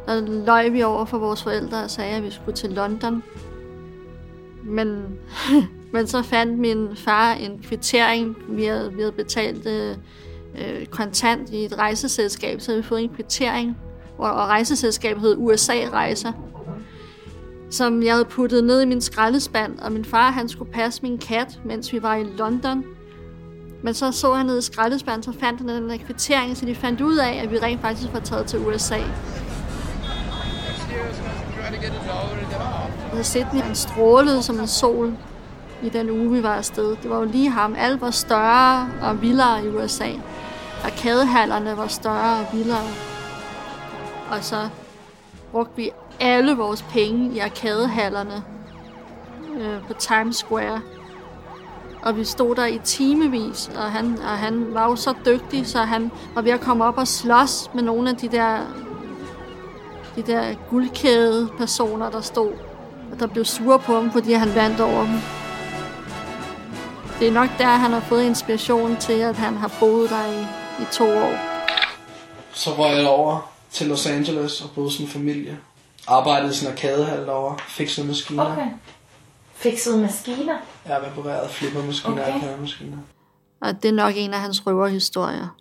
Der 0.06 0.45
løj 0.45 0.69
vi 0.69 0.84
over 0.84 1.06
for 1.06 1.17
vores 1.17 1.43
forældre 1.43 1.84
og 1.84 1.91
sagde, 1.91 2.15
at 2.15 2.24
vi 2.24 2.32
skulle 2.32 2.56
til 2.56 2.69
London. 2.69 3.24
Men, 4.63 5.06
men 5.93 6.08
så 6.08 6.21
fandt 6.21 6.60
min 6.60 6.95
far 6.95 7.34
en 7.34 7.60
kvittering. 7.63 8.36
Vi 8.50 8.65
havde, 8.65 8.93
vi 8.93 9.00
havde 9.00 9.12
betalt 9.12 9.67
øh, 9.67 10.86
kontant 10.86 11.50
i 11.50 11.65
et 11.65 11.78
rejseselskab, 11.78 12.62
så 12.62 12.71
havde 12.71 12.82
vi 12.82 12.88
fået 12.88 13.02
en 13.02 13.10
kvittering. 13.10 13.78
Og, 14.17 14.32
og 14.32 14.47
rejseselskabet 14.47 15.21
hed 15.21 15.36
USA-rejser 15.38 16.32
som 17.69 18.04
jeg 18.04 18.13
havde 18.13 18.26
puttet 18.26 18.63
ned 18.63 18.82
i 18.82 18.86
min 18.86 19.02
skraldespand, 19.02 19.80
og 19.80 19.91
min 19.91 20.06
far 20.06 20.32
han 20.32 20.50
skulle 20.50 20.71
passe 20.71 21.02
min 21.04 21.17
kat, 21.17 21.60
mens 21.65 21.93
vi 21.93 22.02
var 22.02 22.15
i 22.15 22.24
London. 22.24 22.86
Men 23.83 23.93
så 23.93 24.11
så 24.11 24.33
han 24.33 24.45
ned 24.45 24.57
i 24.57 24.61
skraldespanden, 24.61 25.23
så 25.33 25.39
fandt 25.39 25.59
han 25.59 25.69
den 25.69 25.89
der 25.89 25.97
kvittering, 25.97 26.57
så 26.57 26.65
de 26.65 26.75
fandt 26.75 27.01
ud 27.01 27.17
af, 27.17 27.41
at 27.43 27.51
vi 27.51 27.57
rent 27.57 27.81
faktisk 27.81 28.13
var 28.13 28.19
taget 28.19 28.45
til 28.45 28.59
USA. 28.59 28.99
Og 33.11 33.25
Sydney 33.25 33.61
han 33.61 33.75
strålede 33.75 34.43
som 34.43 34.59
en 34.59 34.67
sol 34.67 35.13
i 35.83 35.89
den 35.89 36.09
uge, 36.09 36.31
vi 36.31 36.43
var 36.43 36.55
afsted. 36.55 36.95
Det 37.03 37.09
var 37.09 37.17
jo 37.17 37.23
lige 37.23 37.49
ham. 37.49 37.75
Alt 37.77 38.01
var 38.01 38.11
større 38.11 38.89
og 39.01 39.21
vildere 39.21 39.65
i 39.65 39.69
USA. 39.69 40.09
Arkadehallerne 40.83 41.77
var 41.77 41.87
større 41.87 42.39
og 42.39 42.45
vildere. 42.53 42.87
Og 44.31 44.43
så 44.43 44.69
brugte 45.51 45.75
vi 45.75 45.91
alle 46.19 46.57
vores 46.57 46.81
penge 46.81 47.35
i 47.35 47.39
arkadehallerne 47.39 48.43
øh, 49.57 49.87
på 49.87 49.93
Times 49.93 50.35
Square. 50.35 50.81
Og 52.03 52.17
vi 52.17 52.23
stod 52.25 52.55
der 52.55 52.65
i 52.65 52.79
timevis, 52.83 53.71
og 53.75 53.91
han, 53.91 54.17
og 54.17 54.37
han 54.37 54.73
var 54.73 54.89
jo 54.89 54.95
så 54.95 55.13
dygtig, 55.25 55.67
så 55.67 55.79
han 55.79 56.11
var 56.35 56.41
ved 56.41 56.51
at 56.51 56.61
komme 56.61 56.85
op 56.85 56.97
og 56.97 57.07
slås 57.07 57.69
med 57.73 57.83
nogle 57.83 58.09
af 58.09 58.15
de 58.15 58.27
der, 58.27 58.57
de 60.15 60.21
der 60.21 60.53
guldkæde 60.69 61.49
personer, 61.57 62.09
der 62.09 62.21
stod. 62.21 62.51
Og 63.11 63.19
der 63.19 63.27
blev 63.27 63.45
sure 63.45 63.79
på 63.79 63.93
ham, 63.93 64.11
fordi 64.11 64.33
han 64.33 64.55
vandt 64.55 64.79
over 64.79 65.01
dem. 65.05 65.19
Det 67.19 67.27
er 67.27 67.31
nok 67.31 67.49
der, 67.57 67.65
han 67.65 67.91
har 67.91 67.99
fået 67.99 68.23
inspiration 68.23 68.97
til, 68.97 69.13
at 69.13 69.35
han 69.35 69.57
har 69.57 69.71
boet 69.79 70.09
der 70.09 70.25
i, 70.25 70.41
i 70.83 70.85
to 70.91 71.03
år. 71.03 71.33
Så 72.53 72.69
røg 72.69 72.97
jeg 72.97 73.07
over 73.07 73.51
til 73.71 73.87
Los 73.87 74.05
Angeles 74.05 74.61
og 74.61 74.69
boede 74.75 74.91
som 74.91 75.07
familie. 75.07 75.57
Arbejdede 76.07 76.51
i 76.51 76.53
sådan 76.53 76.73
en 76.73 76.77
arkadehal 76.77 77.25
derovre, 77.25 77.57
fikset 77.67 78.05
maskiner. 78.05 78.51
Okay. 78.51 78.67
Fikset 79.63 80.00
maskiner? 80.02 80.58
Jeg 80.86 80.95
har 80.95 81.02
repareret 81.06 81.50
flippermaskiner 81.50 82.21
og 82.21 82.28
Okay. 82.28 82.34
arkademaskiner. 82.36 82.97
Og 83.62 83.84
det 83.84 83.89
er 83.89 83.93
nok 83.95 84.13
en 84.17 84.34
af 84.34 84.39
hans 84.39 84.67
røverhistorier. 84.67 85.56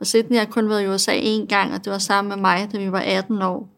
Og 0.00 0.06
Sydney 0.06 0.38
har 0.38 0.44
kun 0.44 0.68
været 0.68 0.82
i 0.82 0.86
USA 0.86 1.12
én 1.20 1.46
gang, 1.46 1.74
og 1.74 1.84
det 1.84 1.92
var 1.92 1.98
sammen 1.98 2.28
med 2.28 2.36
mig, 2.36 2.68
da 2.72 2.78
vi 2.78 2.92
var 2.92 3.00
18 3.00 3.42
år. 3.42 3.68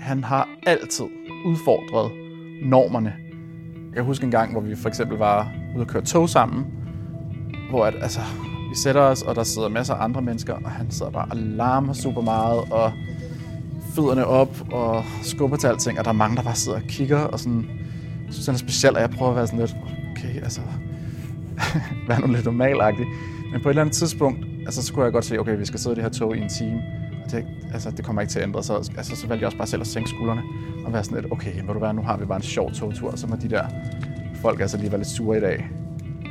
Han 0.00 0.24
har 0.24 0.48
altid 0.66 1.04
udfordret 1.46 2.10
normerne. 2.62 3.14
Jeg 3.88 3.94
kan 3.94 4.04
huske 4.04 4.24
en 4.24 4.30
gang, 4.30 4.52
hvor 4.52 4.60
vi 4.60 4.76
for 4.76 4.88
eksempel 4.88 5.18
var 5.18 5.52
ude 5.74 5.80
at 5.82 5.88
køre 5.88 6.02
tog 6.04 6.28
sammen, 6.28 6.66
hvor 7.70 7.84
at, 7.86 7.94
altså, 8.02 8.20
vi 8.70 8.76
sætter 8.76 9.00
os, 9.00 9.22
og 9.22 9.34
der 9.34 9.42
sidder 9.42 9.68
masser 9.68 9.94
af 9.94 10.04
andre 10.04 10.22
mennesker, 10.22 10.54
og 10.64 10.70
han 10.70 10.90
sidder 10.90 11.12
bare 11.12 11.26
og 11.30 11.36
larmer 11.36 11.92
super 11.92 12.20
meget, 12.20 12.58
og 12.72 12.92
fødderne 13.94 14.26
op, 14.26 14.72
og 14.72 15.04
skubber 15.22 15.56
til 15.56 15.66
alting, 15.66 15.98
og 15.98 16.04
der 16.04 16.10
er 16.10 16.14
mange, 16.14 16.36
der 16.36 16.42
bare 16.42 16.54
sidder 16.54 16.78
og 16.78 16.84
kigger, 16.88 17.18
og 17.18 17.40
sådan, 17.40 17.64
jeg 18.26 18.34
synes, 18.34 18.46
han 18.46 18.54
er 18.54 18.58
speciel, 18.58 18.94
og 18.94 19.00
jeg 19.00 19.10
prøver 19.10 19.30
at 19.30 19.36
være 19.36 19.46
sådan 19.46 19.60
lidt, 19.60 19.76
okay, 20.10 20.42
altså, 20.42 20.60
vær 22.08 22.18
nu 22.18 22.26
lidt 22.26 22.44
normalagtig. 22.44 23.06
Men 23.52 23.62
på 23.62 23.68
et 23.68 23.72
eller 23.72 23.82
andet 23.82 23.96
tidspunkt, 23.96 24.46
altså, 24.66 24.82
så 24.82 24.92
kunne 24.92 25.04
jeg 25.04 25.12
godt 25.12 25.24
se, 25.24 25.38
okay, 25.38 25.58
vi 25.58 25.64
skal 25.64 25.80
sidde 25.80 25.92
i 25.92 25.96
det 25.96 26.04
her 26.04 26.10
tog 26.10 26.36
i 26.36 26.40
en 26.40 26.48
time, 26.48 26.82
og 27.24 27.30
det, 27.30 27.46
altså, 27.72 27.90
det 27.90 28.04
kommer 28.04 28.22
ikke 28.22 28.30
til 28.30 28.38
at 28.38 28.46
ændre 28.46 28.62
sig. 28.62 28.76
Altså, 28.76 29.16
så 29.16 29.26
valgte 29.26 29.42
jeg 29.42 29.46
også 29.46 29.58
bare 29.58 29.66
selv 29.66 29.80
at 29.80 29.86
sænke 29.86 30.10
skuldrene, 30.10 30.42
og 30.86 30.92
være 30.92 31.04
sådan 31.04 31.20
lidt, 31.20 31.32
okay, 31.32 31.62
må 31.66 31.72
du 31.72 31.78
være, 31.78 31.94
nu 31.94 32.02
har 32.02 32.16
vi 32.16 32.24
bare 32.24 32.36
en 32.36 32.42
sjov 32.42 32.72
togtur, 32.72 33.10
og 33.10 33.18
så 33.18 33.26
må 33.26 33.36
de 33.36 33.48
der 33.48 33.64
folk 34.42 34.60
altså 34.60 34.76
lige 34.76 34.90
være 34.90 35.00
lidt 35.00 35.08
sure 35.08 35.38
i 35.38 35.40
dag. 35.40 35.68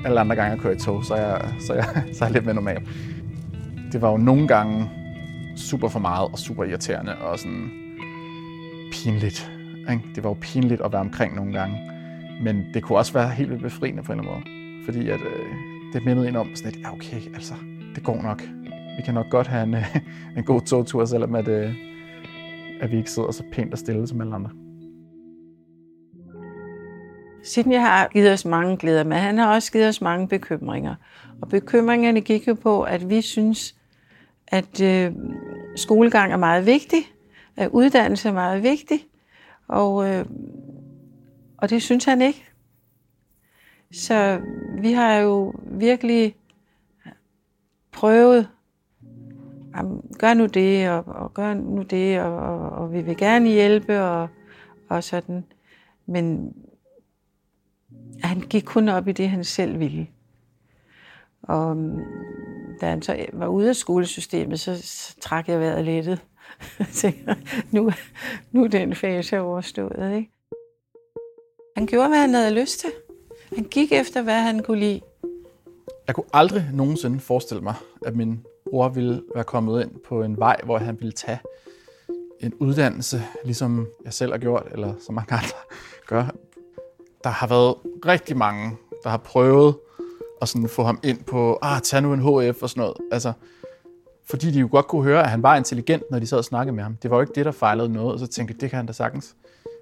Alle 0.05 0.19
andre 0.19 0.35
gange, 0.35 0.51
jeg 0.51 0.59
kører 0.59 0.73
i 0.73 0.79
tog, 0.79 1.05
så 1.05 1.13
er 1.13 1.27
jeg, 1.27 1.41
så 1.67 1.73
er 1.73 1.77
jeg, 1.77 2.03
så 2.15 2.23
er 2.23 2.27
jeg 2.27 2.33
lidt 2.33 2.45
mere 2.45 2.55
normal. 2.55 2.81
Det 3.91 4.01
var 4.01 4.11
jo 4.11 4.17
nogle 4.17 4.47
gange 4.47 4.89
super 5.61 5.87
for 5.87 5.99
meget 5.99 6.29
og 6.31 6.39
super 6.39 6.63
irriterende 6.63 7.17
og 7.17 7.39
sådan 7.39 7.71
pinligt. 8.91 9.51
Ikke? 9.91 10.03
Det 10.15 10.23
var 10.23 10.29
jo 10.29 10.37
pinligt 10.41 10.81
at 10.81 10.91
være 10.91 11.01
omkring 11.01 11.35
nogle 11.35 11.53
gange. 11.53 11.77
Men 12.43 12.65
det 12.73 12.83
kunne 12.83 12.97
også 12.97 13.13
være 13.13 13.29
helt 13.29 13.49
vildt 13.49 13.63
befriende 13.63 14.03
på 14.03 14.13
en 14.13 14.19
eller 14.19 14.31
anden 14.31 14.45
måde. 14.45 14.85
Fordi 14.85 15.09
at, 15.09 15.19
øh, 15.19 15.45
det 15.93 16.05
mindede 16.05 16.27
en 16.27 16.35
om 16.35 16.55
sådan 16.55 16.71
lidt, 16.71 16.83
ja 16.83 16.93
okay, 16.93 17.33
altså, 17.33 17.53
det 17.95 18.03
går 18.03 18.21
nok. 18.21 18.41
Vi 18.97 19.01
kan 19.05 19.13
nok 19.13 19.29
godt 19.29 19.47
have 19.47 19.63
en, 19.63 19.73
øh, 19.73 19.95
en 20.37 20.43
god 20.43 20.61
togtur, 20.61 21.05
selvom 21.05 21.35
at, 21.35 21.47
øh, 21.47 21.75
at 22.81 22.91
vi 22.91 22.97
ikke 22.97 23.11
sidder 23.11 23.31
så 23.31 23.43
pænt 23.51 23.73
og 23.73 23.79
stille 23.79 24.07
som 24.07 24.21
alle 24.21 24.35
andre. 24.35 24.49
Sidney 27.43 27.77
har 27.77 28.07
givet 28.07 28.31
os 28.33 28.45
mange 28.45 28.77
glæder, 28.77 29.03
men 29.03 29.17
han 29.17 29.37
har 29.37 29.53
også 29.53 29.71
givet 29.71 29.87
os 29.87 30.01
mange 30.01 30.27
bekymringer. 30.27 30.95
Og 31.41 31.49
bekymringerne 31.49 32.21
gik 32.21 32.47
jo 32.47 32.53
på, 32.53 32.81
at 32.81 33.09
vi 33.09 33.21
synes, 33.21 33.75
at 34.51 34.81
øh, 34.81 35.13
skolegang 35.75 36.33
er 36.33 36.37
meget 36.37 36.65
vigtig, 36.65 36.99
at 37.57 37.69
uddannelse 37.69 38.29
er 38.29 38.33
meget 38.33 38.63
vigtig, 38.63 39.07
og, 39.67 40.09
øh, 40.09 40.25
og 41.57 41.69
det 41.69 41.83
synes 41.83 42.05
han 42.05 42.21
ikke. 42.21 42.45
Så 43.91 44.41
vi 44.81 44.91
har 44.91 45.13
jo 45.15 45.53
virkelig 45.65 46.35
prøvet, 47.91 48.47
jamen, 49.75 50.01
gør 50.19 50.33
nu 50.33 50.45
det, 50.45 50.89
og, 50.89 51.03
og 51.07 51.33
gør 51.33 51.53
nu 51.53 51.81
det, 51.81 52.21
og, 52.21 52.37
og, 52.37 52.69
og 52.69 52.93
vi 52.93 53.01
vil 53.01 53.17
gerne 53.17 53.49
hjælpe, 53.49 54.01
og, 54.01 54.27
og 54.89 55.03
sådan. 55.03 55.43
Men 56.05 56.53
han 58.23 58.39
gik 58.39 58.63
kun 58.63 58.89
op 58.89 59.07
i 59.07 59.11
det, 59.11 59.29
han 59.29 59.43
selv 59.43 59.79
ville. 59.79 60.07
Og 61.41 61.77
da 62.81 62.85
han 62.85 63.01
så 63.01 63.25
var 63.33 63.47
ude 63.47 63.69
af 63.69 63.75
skolesystemet, 63.75 64.59
så, 64.59 64.81
så 64.83 65.15
trak 65.21 65.47
jeg 65.47 65.59
vejret 65.59 65.85
lettet. 65.85 66.19
Jeg 67.03 67.13
nu, 67.71 67.91
nu 68.51 68.63
er 68.63 68.67
den 68.67 68.95
fase 68.95 69.39
overstået. 69.39 70.15
Ikke? 70.15 70.31
Han 71.77 71.87
gjorde, 71.87 72.07
hvad 72.07 72.17
han 72.17 72.33
havde 72.33 72.53
lyst 72.53 72.79
til. 72.79 72.89
Han 73.55 73.63
gik 73.63 73.91
efter, 73.91 74.21
hvad 74.21 74.41
han 74.41 74.63
kunne 74.63 74.79
lide. 74.79 75.01
Jeg 76.07 76.15
kunne 76.15 76.25
aldrig 76.33 76.65
nogensinde 76.73 77.19
forestille 77.19 77.63
mig, 77.63 77.75
at 78.05 78.15
min 78.15 78.45
bror 78.69 78.89
ville 78.89 79.23
være 79.35 79.43
kommet 79.43 79.81
ind 79.81 79.91
på 80.07 80.23
en 80.23 80.37
vej, 80.37 80.57
hvor 80.63 80.77
han 80.77 80.97
ville 80.99 81.11
tage 81.11 81.39
en 82.39 82.53
uddannelse, 82.53 83.23
ligesom 83.45 83.87
jeg 84.05 84.13
selv 84.13 84.31
har 84.31 84.37
gjort, 84.37 84.67
eller 84.71 84.93
som 85.05 85.15
mange 85.15 85.33
andre 85.33 85.57
gør. 86.07 86.25
Der 87.23 87.29
har 87.29 87.47
været 87.47 87.75
rigtig 88.05 88.37
mange, 88.37 88.77
der 89.03 89.09
har 89.09 89.17
prøvet 89.17 89.75
og 90.41 90.47
sådan 90.47 90.69
få 90.69 90.83
ham 90.83 90.99
ind 91.03 91.23
på, 91.23 91.59
ah, 91.61 91.81
tag 91.81 92.01
nu 92.01 92.13
en 92.13 92.19
HF 92.19 92.63
og 92.63 92.69
sådan 92.69 92.81
noget. 92.81 92.97
Altså, 93.11 93.33
fordi 94.29 94.51
de 94.51 94.59
jo 94.59 94.67
godt 94.71 94.87
kunne 94.87 95.03
høre, 95.03 95.23
at 95.23 95.29
han 95.29 95.43
var 95.43 95.57
intelligent, 95.57 96.03
når 96.11 96.19
de 96.19 96.27
sad 96.27 96.37
og 96.37 96.45
snakkede 96.45 96.75
med 96.75 96.83
ham. 96.83 96.97
Det 97.03 97.11
var 97.11 97.17
jo 97.17 97.21
ikke 97.21 97.33
det, 97.35 97.45
der 97.45 97.51
fejlede 97.51 97.89
noget, 97.89 98.13
og 98.13 98.19
så 98.19 98.27
tænkte 98.27 98.53
jeg, 98.53 98.61
det 98.61 98.69
kan 98.69 98.77
han 98.77 98.85
da 98.85 98.93
sagtens. 98.93 99.35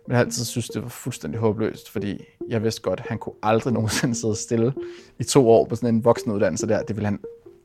Men 0.08 0.14
jeg 0.14 0.20
altid 0.20 0.46
synes, 0.46 0.68
det 0.68 0.84
var 0.84 0.90
fuldstændig 0.90 1.40
håbløst, 1.40 1.90
fordi 1.90 2.26
jeg 2.50 2.64
vidste 2.64 2.82
godt, 2.82 3.00
at 3.00 3.06
han 3.10 3.18
kunne 3.18 3.36
aldrig 3.44 3.74
nogensinde 3.80 4.16
sidde 4.16 4.36
stille 4.36 4.74
i 5.20 5.24
to 5.24 5.50
år 5.50 5.66
på 5.66 5.76
sådan 5.76 5.96
en 5.96 6.06
voksenuddannelse 6.06 6.68
der. 6.68 6.84
Det 6.84 6.96
ville 6.96 7.06
han, 7.06 7.20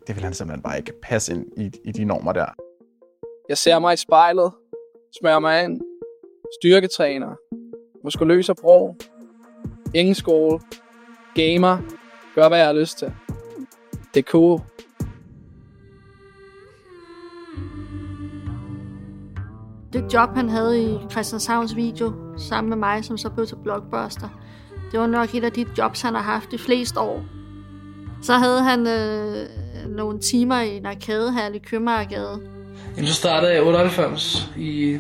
det 0.06 0.14
ville 0.14 0.24
han 0.24 0.34
simpelthen 0.34 0.62
bare 0.62 0.78
ikke 0.78 0.92
passe 1.02 1.32
ind 1.32 1.46
i, 1.56 1.70
i 1.84 1.92
de 1.92 2.04
normer 2.04 2.32
der. 2.32 2.46
Jeg 3.48 3.58
ser 3.58 3.78
mig 3.78 3.94
i 3.94 3.96
spejlet, 3.96 4.52
smører 5.20 5.38
mig 5.38 5.64
ind, 5.64 5.80
styrketræner, 6.60 7.34
muskuløs 8.04 8.50
bro, 8.60 8.94
ingen 9.94 10.14
skole, 10.14 10.60
gamer, 11.34 11.78
gør 12.34 12.48
hvad 12.48 12.58
jeg 12.58 12.66
har 12.66 12.74
lyst 12.74 12.98
til. 12.98 13.12
Det 14.14 14.20
er 14.20 14.30
cool. 14.30 14.60
Det 19.92 20.14
job, 20.14 20.28
han 20.34 20.48
havde 20.48 20.82
i 20.82 20.98
Christianshavns 21.10 21.76
video, 21.76 22.12
sammen 22.36 22.68
med 22.68 22.76
mig, 22.76 23.04
som 23.04 23.18
så 23.18 23.30
blev 23.30 23.46
til 23.46 23.56
Blockbuster, 23.62 24.28
det 24.94 25.00
var 25.00 25.06
nok 25.06 25.34
et 25.34 25.44
af 25.44 25.52
de 25.52 25.66
jobs, 25.78 26.02
han 26.02 26.14
har 26.14 26.22
haft 26.22 26.50
de 26.50 26.58
fleste 26.58 27.00
år. 27.00 27.24
Så 28.22 28.32
havde 28.32 28.62
han 28.62 28.86
øh, 28.86 29.46
nogle 29.88 30.18
timer 30.18 30.60
i 30.60 30.76
en 30.76 30.86
arkadehal 30.86 31.54
i 31.54 31.58
Købmagergade. 31.58 32.40
Jamen, 32.96 33.08
så 33.08 33.14
startede 33.14 33.52
jeg 33.52 33.62
i 33.62 33.64
98 33.64 34.50
i 34.56 34.98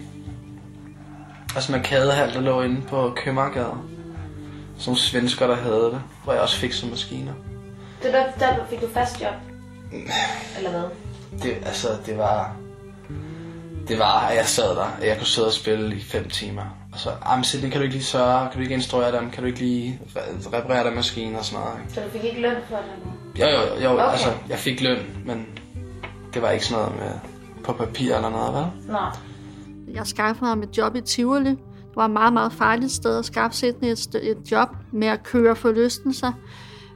altså 1.54 1.72
en 1.72 1.78
arkadehal, 1.78 2.34
der 2.34 2.40
lå 2.40 2.62
inde 2.62 2.82
på 2.88 3.12
Købmagergade. 3.16 3.74
Nogle 4.86 4.98
svensker, 5.00 5.46
der 5.46 5.54
havde 5.56 5.84
det, 5.84 6.00
hvor 6.24 6.32
jeg 6.32 6.42
også 6.42 6.56
fik 6.56 6.72
som 6.72 6.88
maskiner. 6.88 7.32
Det 8.02 8.12
der, 8.12 8.24
der 8.38 8.54
fik 8.70 8.80
du 8.80 8.88
fast 8.94 9.20
job? 9.20 9.34
Eller 10.56 10.70
hvad? 10.70 10.82
Det, 11.42 11.56
altså, 11.66 11.88
det 12.06 12.18
var... 12.18 12.56
Det 13.88 13.98
var, 13.98 14.20
at 14.20 14.36
jeg 14.36 14.46
sad 14.46 14.70
der, 14.70 14.86
og 15.00 15.06
jeg 15.06 15.16
kunne 15.18 15.26
sidde 15.26 15.46
og 15.48 15.52
spille 15.52 15.96
i 15.96 16.00
fem 16.02 16.28
timer. 16.28 16.62
Og 16.92 16.98
så, 16.98 17.10
ah, 17.26 17.36
men 17.38 17.44
Sidney, 17.44 17.70
kan 17.70 17.78
du 17.78 17.82
ikke 17.82 17.94
lige 17.94 18.04
sørge? 18.04 18.40
Kan 18.48 18.56
du 18.56 18.60
ikke 18.62 18.74
instruere 18.74 19.12
dem? 19.16 19.30
Kan 19.30 19.42
du 19.42 19.46
ikke 19.46 19.58
lige 19.58 20.00
re- 20.16 20.56
reparere 20.56 20.84
dem 20.86 20.92
maskiner 20.92 21.38
og 21.38 21.44
sådan 21.44 21.64
noget? 21.64 21.78
Ikke? 21.82 21.94
Så 21.94 22.00
du 22.00 22.10
fik 22.10 22.24
ikke 22.24 22.40
løn 22.40 22.56
for 22.68 22.76
det? 22.76 23.40
Jo, 23.40 23.46
jo, 23.46 23.82
jo, 23.82 23.90
Okay. 23.92 24.10
altså, 24.12 24.32
jeg 24.48 24.58
fik 24.58 24.80
løn, 24.80 24.98
men 25.26 25.46
det 26.34 26.42
var 26.42 26.50
ikke 26.50 26.66
sådan 26.66 26.84
noget 26.84 26.98
med 27.00 27.20
på 27.64 27.72
papir 27.72 28.14
eller 28.16 28.30
noget, 28.30 28.54
vel? 28.54 28.92
Nej. 28.92 29.10
Jeg 29.94 30.06
skaffede 30.06 30.48
ham 30.48 30.62
et 30.62 30.78
job 30.78 30.96
i 30.96 31.00
Tivoli. 31.00 31.56
Var 31.96 32.04
et 32.04 32.10
meget, 32.10 32.32
meget 32.32 32.52
farligt 32.52 32.92
sted 32.92 33.18
at 33.18 33.24
skaffe 33.24 33.56
Sydney 33.56 33.88
et, 33.88 34.14
et 34.22 34.50
job 34.50 34.68
med 34.92 35.08
at 35.08 35.22
køre 35.22 35.56
forlystelser. 35.56 36.32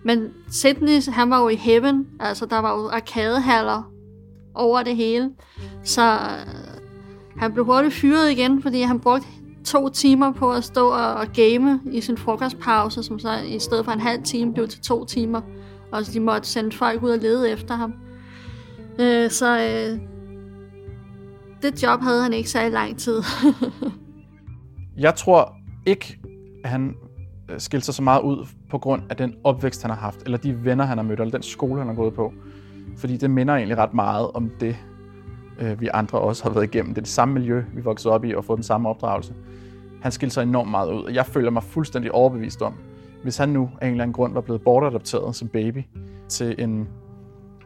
Men 0.05 0.29
Sydney, 0.51 1.13
han 1.13 1.31
var 1.31 1.43
jo 1.43 1.49
i 1.49 1.57
heaven. 1.57 2.07
Altså, 2.21 2.47
der 2.47 2.59
var 2.59 2.81
jo 2.81 2.89
arkadehaller 2.89 3.93
over 4.55 4.83
det 4.83 4.97
hele. 4.97 5.31
Så 5.85 6.13
øh, 6.13 6.81
han 7.37 7.53
blev 7.53 7.65
hurtigt 7.65 7.95
fyret 7.95 8.31
igen, 8.31 8.63
fordi 8.63 8.81
han 8.81 9.01
brugte 9.01 9.27
to 9.65 9.89
timer 9.89 10.33
på 10.33 10.53
at 10.53 10.65
stå 10.65 10.89
og, 10.89 11.15
og 11.15 11.27
game 11.27 11.81
i 11.93 12.01
sin 12.01 12.17
frokostpause, 12.17 13.03
som 13.03 13.19
så 13.19 13.39
i 13.47 13.59
stedet 13.59 13.85
for 13.85 13.93
en 13.93 14.01
halv 14.01 14.23
time 14.23 14.55
blev 14.55 14.69
til 14.69 14.81
to 14.81 15.05
timer. 15.05 15.41
Og 15.93 16.05
så 16.05 16.13
de 16.13 16.21
måtte 16.21 16.49
sende 16.49 16.77
folk 16.77 17.03
ud 17.03 17.11
og 17.11 17.19
lede 17.19 17.51
efter 17.51 17.75
ham. 17.75 17.93
Øh, 19.01 19.31
så 19.31 19.59
øh, 19.59 20.01
det 21.63 21.83
job 21.83 22.01
havde 22.01 22.23
han 22.23 22.33
ikke 22.33 22.51
særlig 22.51 22.73
lang 22.73 22.99
tid. 22.99 23.23
Jeg 24.99 25.15
tror 25.15 25.57
ikke, 25.87 26.19
at 26.65 26.71
han 26.71 26.95
øh, 27.49 27.61
skilte 27.61 27.85
sig 27.85 27.95
så 27.95 28.03
meget 28.03 28.23
ud 28.23 28.47
på 28.71 28.79
grund 28.79 29.03
af 29.11 29.17
den 29.17 29.35
opvækst, 29.45 29.83
han 29.83 29.91
har 29.91 29.99
haft, 29.99 30.23
eller 30.23 30.39
de 30.39 30.65
venner, 30.65 30.85
han 30.85 30.99
har 30.99 31.05
mødt, 31.05 31.21
eller 31.21 31.33
den 31.33 31.43
skole, 31.43 31.79
han 31.81 31.89
har 31.89 31.95
gået 31.95 32.15
på. 32.15 32.33
Fordi 32.97 33.17
det 33.17 33.31
minder 33.31 33.55
egentlig 33.55 33.79
ret 33.79 33.95
meget 33.95 34.31
om 34.31 34.51
det, 34.61 34.77
øh, 35.61 35.81
vi 35.81 35.89
andre 35.95 36.19
også 36.19 36.43
har 36.43 36.51
været 36.51 36.65
igennem. 36.65 36.95
Det 36.95 37.01
er 37.01 37.05
det 37.05 37.11
samme 37.11 37.35
miljø, 37.35 37.65
vi 37.75 37.81
voksede 37.81 38.15
op 38.15 38.25
i 38.25 38.35
og 38.35 38.45
fået 38.45 38.57
den 38.57 38.65
samme 38.65 38.89
opdragelse. 38.89 39.35
Han 40.03 40.13
skilte 40.13 40.35
sig 40.35 40.43
enormt 40.43 40.71
meget 40.71 40.93
ud, 40.93 41.03
og 41.03 41.15
jeg 41.15 41.27
føler 41.27 41.51
mig 41.51 41.63
fuldstændig 41.63 42.13
overbevist 42.13 42.63
om, 42.63 42.75
hvis 43.23 43.37
han 43.37 43.49
nu 43.49 43.71
af 43.81 43.87
en 43.87 43.93
eller 43.93 44.03
anden 44.03 44.13
grund 44.13 44.33
var 44.33 44.41
blevet 44.41 44.63
bortadopteret 44.63 45.37
som 45.37 45.49
baby 45.49 45.83
til 46.29 46.55
en, 46.59 46.89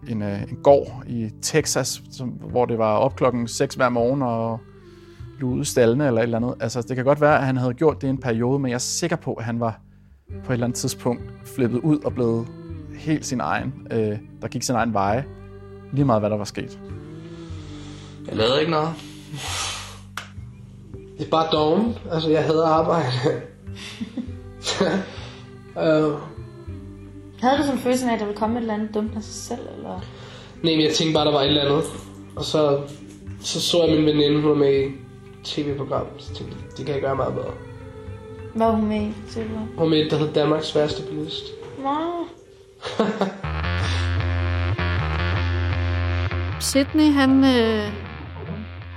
en, 0.09 0.23
øh, 0.23 0.43
en 0.43 0.59
gård 0.63 1.03
i 1.07 1.31
Texas, 1.43 2.03
som, 2.11 2.29
hvor 2.29 2.67
det 2.67 2.79
var 2.79 2.97
op 2.97 3.17
klokken 3.17 3.49
6 3.49 3.75
hver 3.75 3.89
morgen 3.89 4.23
og 4.23 4.61
lude 5.43 5.61
i 5.61 5.65
stallene 5.65 6.07
eller 6.07 6.21
et 6.21 6.23
eller 6.23 6.37
andet. 6.37 6.55
Altså, 6.61 6.83
det 6.83 6.97
kan 6.97 7.05
godt 7.05 7.21
være, 7.21 7.39
at 7.39 7.47
han 7.47 7.57
havde 7.57 7.75
gjort 7.75 8.01
det 8.01 8.07
i 8.07 8.11
en 8.11 8.19
periode, 8.19 8.59
men 8.59 8.69
jeg 8.69 8.75
er 8.75 8.79
sikker 8.79 9.17
på, 9.17 9.35
at 9.35 9.45
han 9.45 9.61
var 9.61 9.81
på 10.45 10.53
et 10.53 10.55
eller 10.55 10.67
andet 10.67 10.79
tidspunkt 10.79 11.23
flippet 11.45 11.79
ud 11.79 11.99
og 11.99 12.15
blevet 12.15 12.47
helt 12.99 13.27
sin 13.27 13.41
egen, 13.41 13.87
øh, 13.91 14.19
der 14.43 14.49
gik 14.49 14.63
sin 14.63 14.75
egen 14.75 14.95
veje, 14.95 15.25
lige 15.93 16.05
meget 16.05 16.23
hvad 16.23 16.31
der 16.31 16.37
var 16.37 16.45
sket. 16.45 16.79
Jeg 18.27 18.37
lavede 18.37 18.61
ikke 18.61 18.71
noget. 18.71 18.89
Det 21.19 21.27
er 21.27 21.31
bare 21.31 21.49
doven. 21.53 21.95
Altså, 22.13 22.31
jeg 22.31 22.45
hader 22.45 22.67
arbejde. 22.67 23.13
uh, 25.77 26.21
Havde 27.43 27.59
du 27.59 27.63
sådan 27.63 27.79
en 27.79 27.83
følelse 27.83 28.09
af, 28.09 28.15
at 28.15 28.21
der 28.21 28.27
ville 28.27 28.39
komme 28.39 28.57
et 28.57 28.61
eller 28.61 28.75
andet 28.75 28.95
dumt 28.95 29.17
af 29.17 29.23
sig 29.23 29.35
selv? 29.35 29.61
Eller? 29.77 30.05
nej, 30.63 30.73
men 30.77 30.81
jeg 30.81 30.93
tænkte 30.95 31.15
bare, 31.15 31.25
der 31.25 31.33
var 31.33 31.41
et 31.41 31.47
eller 31.47 31.65
andet. 31.65 31.85
Og 32.37 32.45
så, 32.45 32.81
så 33.41 33.61
så 33.61 33.85
jeg 33.85 33.97
min 33.97 34.07
veninde, 34.07 34.41
hun 34.41 34.51
var 34.51 34.57
med 34.57 34.85
i 34.85 35.02
tv-program. 35.45 36.07
Så 36.19 36.35
tænkte 36.35 36.57
jeg, 36.61 36.77
det 36.77 36.87
kan 36.87 36.95
jeg 36.95 37.03
gøre 37.03 37.17
meget 37.17 37.35
bedre. 37.35 37.53
Hvad 38.55 38.67
var 38.67 38.75
hun 38.75 38.89
med 38.89 39.01
i? 39.03 39.15
Til 39.31 39.43
du? 39.43 39.49
Hun 39.55 39.69
var 39.77 39.85
med 39.85 39.99
i 39.99 40.01
et, 40.01 40.11
der 40.11 40.17
hed 40.17 40.33
Danmarks 40.33 40.75
værste 40.75 41.03
bilist. 41.03 41.45
Nå. 41.79 42.27
Sydney, 46.61 47.13
han, 47.13 47.45
øh, 47.45 47.93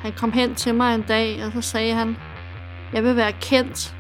han 0.02 0.14
kom 0.18 0.32
hen 0.32 0.56
til 0.56 0.76
mig 0.76 0.96
en 0.96 1.06
dag, 1.08 1.46
og 1.46 1.52
så 1.52 1.62
sagde 1.62 1.94
han, 1.94 2.16
jeg 2.94 3.04
vil 3.04 3.16
være 3.16 3.32
kendt. 3.32 3.96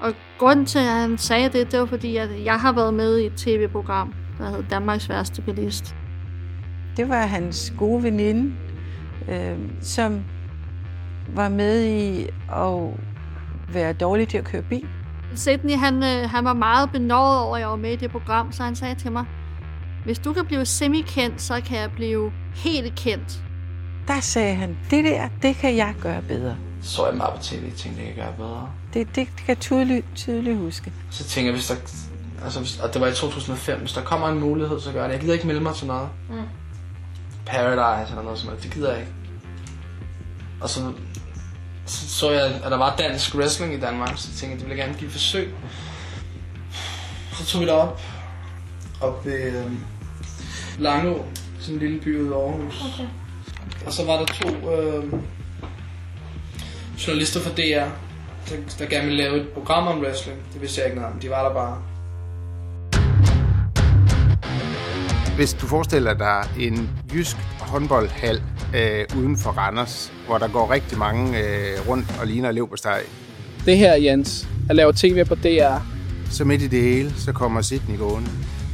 Og 0.00 0.12
grunden 0.38 0.66
til, 0.66 0.78
at 0.78 0.84
han 0.84 1.18
sagde 1.18 1.48
det, 1.48 1.72
det 1.72 1.80
var 1.80 1.86
fordi, 1.86 2.16
at 2.16 2.44
jeg 2.44 2.54
har 2.54 2.72
været 2.72 2.94
med 2.94 3.18
i 3.18 3.26
et 3.26 3.32
tv-program, 3.36 4.14
der 4.38 4.50
hed 4.50 4.64
Danmarks 4.70 5.08
værste 5.08 5.42
bilist. 5.42 5.94
Det 6.96 7.08
var 7.08 7.26
hans 7.26 7.72
gode 7.78 8.02
veninde, 8.02 8.54
øh, 9.28 9.58
som 9.80 10.20
var 11.28 11.48
med 11.48 11.84
i 11.84 12.26
at 12.52 12.90
være 13.68 13.92
dårlig 13.92 14.28
til 14.28 14.38
at 14.38 14.44
køre 14.44 14.62
bil. 14.62 14.88
Sydney, 15.36 15.76
han, 15.76 16.02
øh, 16.02 16.30
han 16.30 16.44
var 16.44 16.52
meget 16.52 16.92
benådet 16.92 17.38
over, 17.38 17.56
at 17.56 17.60
jeg 17.60 17.68
var 17.68 17.76
med 17.76 17.92
i 17.92 17.96
det 17.96 18.10
program, 18.10 18.52
så 18.52 18.62
han 18.62 18.76
sagde 18.76 18.94
til 18.94 19.12
mig, 19.12 19.24
hvis 20.04 20.18
du 20.18 20.32
kan 20.32 20.46
blive 20.46 20.64
semi-kendt, 20.64 21.42
så 21.42 21.60
kan 21.66 21.78
jeg 21.78 21.90
blive 21.92 22.32
helt 22.54 22.94
kendt. 22.96 23.42
der 24.08 24.20
sagde 24.20 24.54
han, 24.54 24.78
det 24.90 25.04
der, 25.04 25.28
det 25.42 25.56
kan 25.56 25.76
jeg 25.76 25.94
gøre 26.00 26.22
bedre. 26.22 26.56
Så 26.82 27.06
jeg 27.06 27.16
meget 27.16 27.34
på 27.34 27.42
tv, 27.42 27.72
tænkte, 27.76 28.02
jeg 28.02 28.14
gøre 28.16 28.32
bedre. 28.36 28.70
Det, 28.94 29.06
det, 29.06 29.16
det 29.16 29.36
kan 29.36 29.48
jeg 29.48 29.58
tydeligt, 29.58 30.06
tydeligt 30.14 30.58
huske. 30.58 30.92
Så 31.10 31.24
tænker 31.24 31.50
jeg, 31.50 31.54
hvis 31.54 31.66
der, 31.66 31.74
altså, 32.44 32.60
hvis, 32.60 32.78
og 32.78 32.94
det 32.94 33.00
var 33.00 33.06
i 33.06 33.14
2005, 33.14 33.78
hvis 33.78 33.92
der 33.92 34.00
kommer 34.02 34.28
en 34.28 34.40
mulighed, 34.40 34.80
så 34.80 34.92
gør 34.92 35.00
jeg 35.00 35.08
det. 35.08 35.12
Jeg 35.12 35.20
gider 35.20 35.34
ikke 35.34 35.46
melde 35.46 35.60
mig 35.60 35.74
til 35.74 35.86
noget. 35.86 36.08
Mm. 36.30 36.36
Paradise 37.46 38.10
eller 38.10 38.22
noget 38.22 38.38
sådan 38.38 38.48
noget, 38.48 38.62
det 38.64 38.72
gider 38.72 38.90
jeg 38.90 39.00
ikke. 39.00 39.12
Og 40.60 40.68
så, 40.68 40.80
så 41.86 42.08
så 42.08 42.30
jeg, 42.30 42.60
at 42.64 42.70
der 42.70 42.76
var 42.76 42.96
dansk 42.96 43.34
wrestling 43.34 43.74
i 43.74 43.80
Danmark, 43.80 44.12
så 44.16 44.26
tænkte 44.26 44.46
jeg, 44.46 44.58
det 44.58 44.68
ville 44.68 44.76
jeg 44.76 44.86
gerne 44.86 44.98
give 44.98 45.06
et 45.06 45.12
forsøg. 45.12 45.54
Så 47.32 47.46
tog 47.46 47.60
vi 47.60 47.66
derop, 47.66 48.00
op 49.00 49.26
ved 49.26 49.52
øh, 49.52 49.72
Langå, 50.78 51.24
sådan 51.60 51.74
en 51.74 51.80
lille 51.80 52.00
by 52.00 52.20
ude 52.20 52.28
i 52.28 52.32
Aarhus. 52.32 52.84
Okay. 52.94 53.08
Og 53.86 53.92
så 53.92 54.04
var 54.04 54.16
der 54.16 54.24
to 54.24 54.72
øh, 54.72 55.12
journalister 57.06 57.40
fra 57.40 57.50
DR, 57.50 57.88
der, 58.48 58.56
der 58.78 58.86
gerne 58.86 59.06
ville 59.06 59.22
lave 59.22 59.40
et 59.40 59.48
program 59.48 59.86
om 59.86 60.00
wrestling. 60.00 60.38
Det 60.52 60.60
vidste 60.60 60.80
jeg 60.80 60.90
ikke 60.90 61.00
noget 61.00 61.14
om. 61.14 61.20
De 61.20 61.30
var 61.30 61.48
der 61.48 61.54
bare. 61.54 61.82
Hvis 65.36 65.54
du 65.54 65.66
forestiller 65.66 66.14
dig 66.14 66.50
en 66.58 66.90
jysk 67.14 67.36
håndboldhal 67.74 68.42
øh, 68.74 69.04
uden 69.18 69.36
for 69.36 69.50
Randers, 69.50 70.12
hvor 70.26 70.38
der 70.38 70.48
går 70.48 70.70
rigtig 70.70 70.98
mange 70.98 71.38
øh, 71.38 71.88
rundt 71.88 72.06
og 72.20 72.26
ligner 72.26 72.52
leverpostej. 72.52 73.02
Det 73.66 73.78
her, 73.78 73.94
Jens, 73.94 74.48
at 74.70 74.76
lave 74.76 74.92
tv 74.92 75.24
på 75.24 75.34
DR. 75.34 75.78
Så 76.30 76.44
midt 76.44 76.62
i 76.62 76.66
det 76.66 76.82
hele, 76.82 77.14
så 77.16 77.32
kommer 77.32 77.62
Sidney 77.62 77.98
gående. 77.98 78.30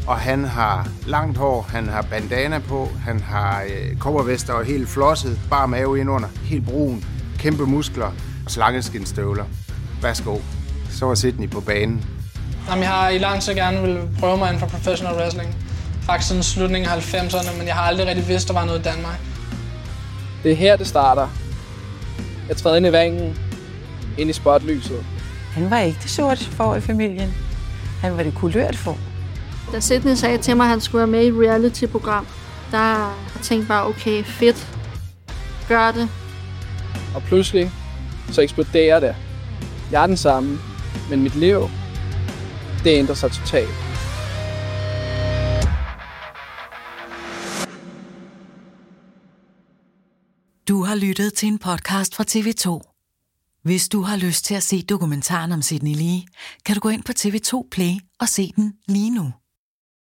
Og 0.06 0.16
han 0.16 0.44
har 0.44 0.88
langt 1.06 1.38
hår, 1.38 1.62
han 1.62 1.88
har 1.88 2.02
bandana 2.02 2.58
på, 2.58 2.88
han 3.04 3.20
har 3.20 3.62
øh, 3.62 3.96
kobbervester 3.96 4.52
og 4.52 4.64
helt 4.64 4.88
flosset, 4.88 5.40
bare 5.50 5.68
mave 5.68 6.00
indunder, 6.00 6.28
helt 6.44 6.66
brun, 6.66 7.04
kæmpe 7.38 7.66
muskler 7.66 8.10
og 8.44 8.50
slangeskinstøvler. 8.50 9.44
Værsgo. 10.02 10.38
Så 10.90 11.06
var 11.06 11.14
Sidney 11.14 11.50
på 11.50 11.60
banen. 11.60 12.04
Jamen, 12.68 12.82
jeg 12.82 12.90
har 12.90 13.08
i 13.08 13.18
lang 13.18 13.42
tid 13.42 13.54
gerne 13.54 13.82
vil 13.82 14.00
prøve 14.18 14.38
mig 14.38 14.48
inden 14.48 14.60
for 14.60 14.66
professional 14.66 15.14
wrestling. 15.16 15.69
Faktisk 16.10 16.28
siden 16.28 16.42
slutningen 16.42 16.90
af 16.90 17.14
90'erne, 17.14 17.58
men 17.58 17.66
jeg 17.66 17.74
har 17.74 17.82
aldrig 17.82 18.06
rigtig 18.06 18.28
vidst, 18.28 18.48
der 18.48 18.54
var 18.54 18.64
noget 18.64 18.78
i 18.78 18.82
Danmark. 18.82 19.20
Det 20.42 20.52
er 20.52 20.56
her, 20.56 20.76
det 20.76 20.86
starter. 20.86 21.28
Jeg 22.48 22.56
træder 22.56 22.76
ind 22.76 22.86
i 22.86 22.90
ringen, 22.90 23.38
ind 24.18 24.30
i 24.30 24.32
spotlyset. 24.32 25.04
Han 25.52 25.70
var 25.70 25.78
ikke 25.78 25.98
det 26.02 26.10
sorte 26.10 26.44
for 26.44 26.74
i 26.74 26.80
familien. 26.80 27.34
Han 28.00 28.16
var 28.16 28.22
det 28.22 28.34
kulørt 28.34 28.76
for. 28.76 28.98
Da 29.72 29.80
Sidney 29.80 30.14
sagde 30.14 30.38
til 30.38 30.56
mig, 30.56 30.64
at 30.64 30.70
han 30.70 30.80
skulle 30.80 30.98
være 30.98 31.06
med 31.06 31.24
i 31.24 31.28
et 31.28 31.34
reality-program, 31.34 32.26
der 32.70 33.18
tænkte 33.34 33.54
jeg 33.54 33.66
bare, 33.68 33.86
okay, 33.86 34.24
fedt. 34.24 34.66
Gør 35.68 35.90
det. 35.90 36.08
Og 37.14 37.22
pludselig, 37.22 37.70
så 38.32 38.40
eksploderer 38.40 39.00
det. 39.00 39.14
Jeg 39.92 40.02
er 40.02 40.06
den 40.06 40.16
samme, 40.16 40.58
men 41.10 41.22
mit 41.22 41.36
liv, 41.36 41.70
det 42.84 42.98
ændrer 42.98 43.14
sig 43.14 43.32
totalt. 43.32 43.89
Har 50.90 50.96
lyttet 50.96 51.34
til 51.34 51.46
en 51.48 51.58
podcast 51.58 52.14
fra 52.14 52.24
TV2. 52.28 52.68
Hvis 53.62 53.88
du 53.88 54.02
har 54.02 54.16
lyst 54.16 54.44
til 54.44 54.54
at 54.54 54.62
se 54.62 54.82
dokumentaren 54.82 55.52
om 55.52 55.62
Sydney 55.62 55.94
Lee, 55.94 56.22
kan 56.64 56.74
du 56.74 56.80
gå 56.80 56.88
ind 56.88 57.02
på 57.02 57.12
TV2 57.18 57.68
Play 57.70 57.92
og 58.20 58.28
se 58.28 58.52
den 58.56 58.74
lige 58.88 59.10
nu. 59.10 59.32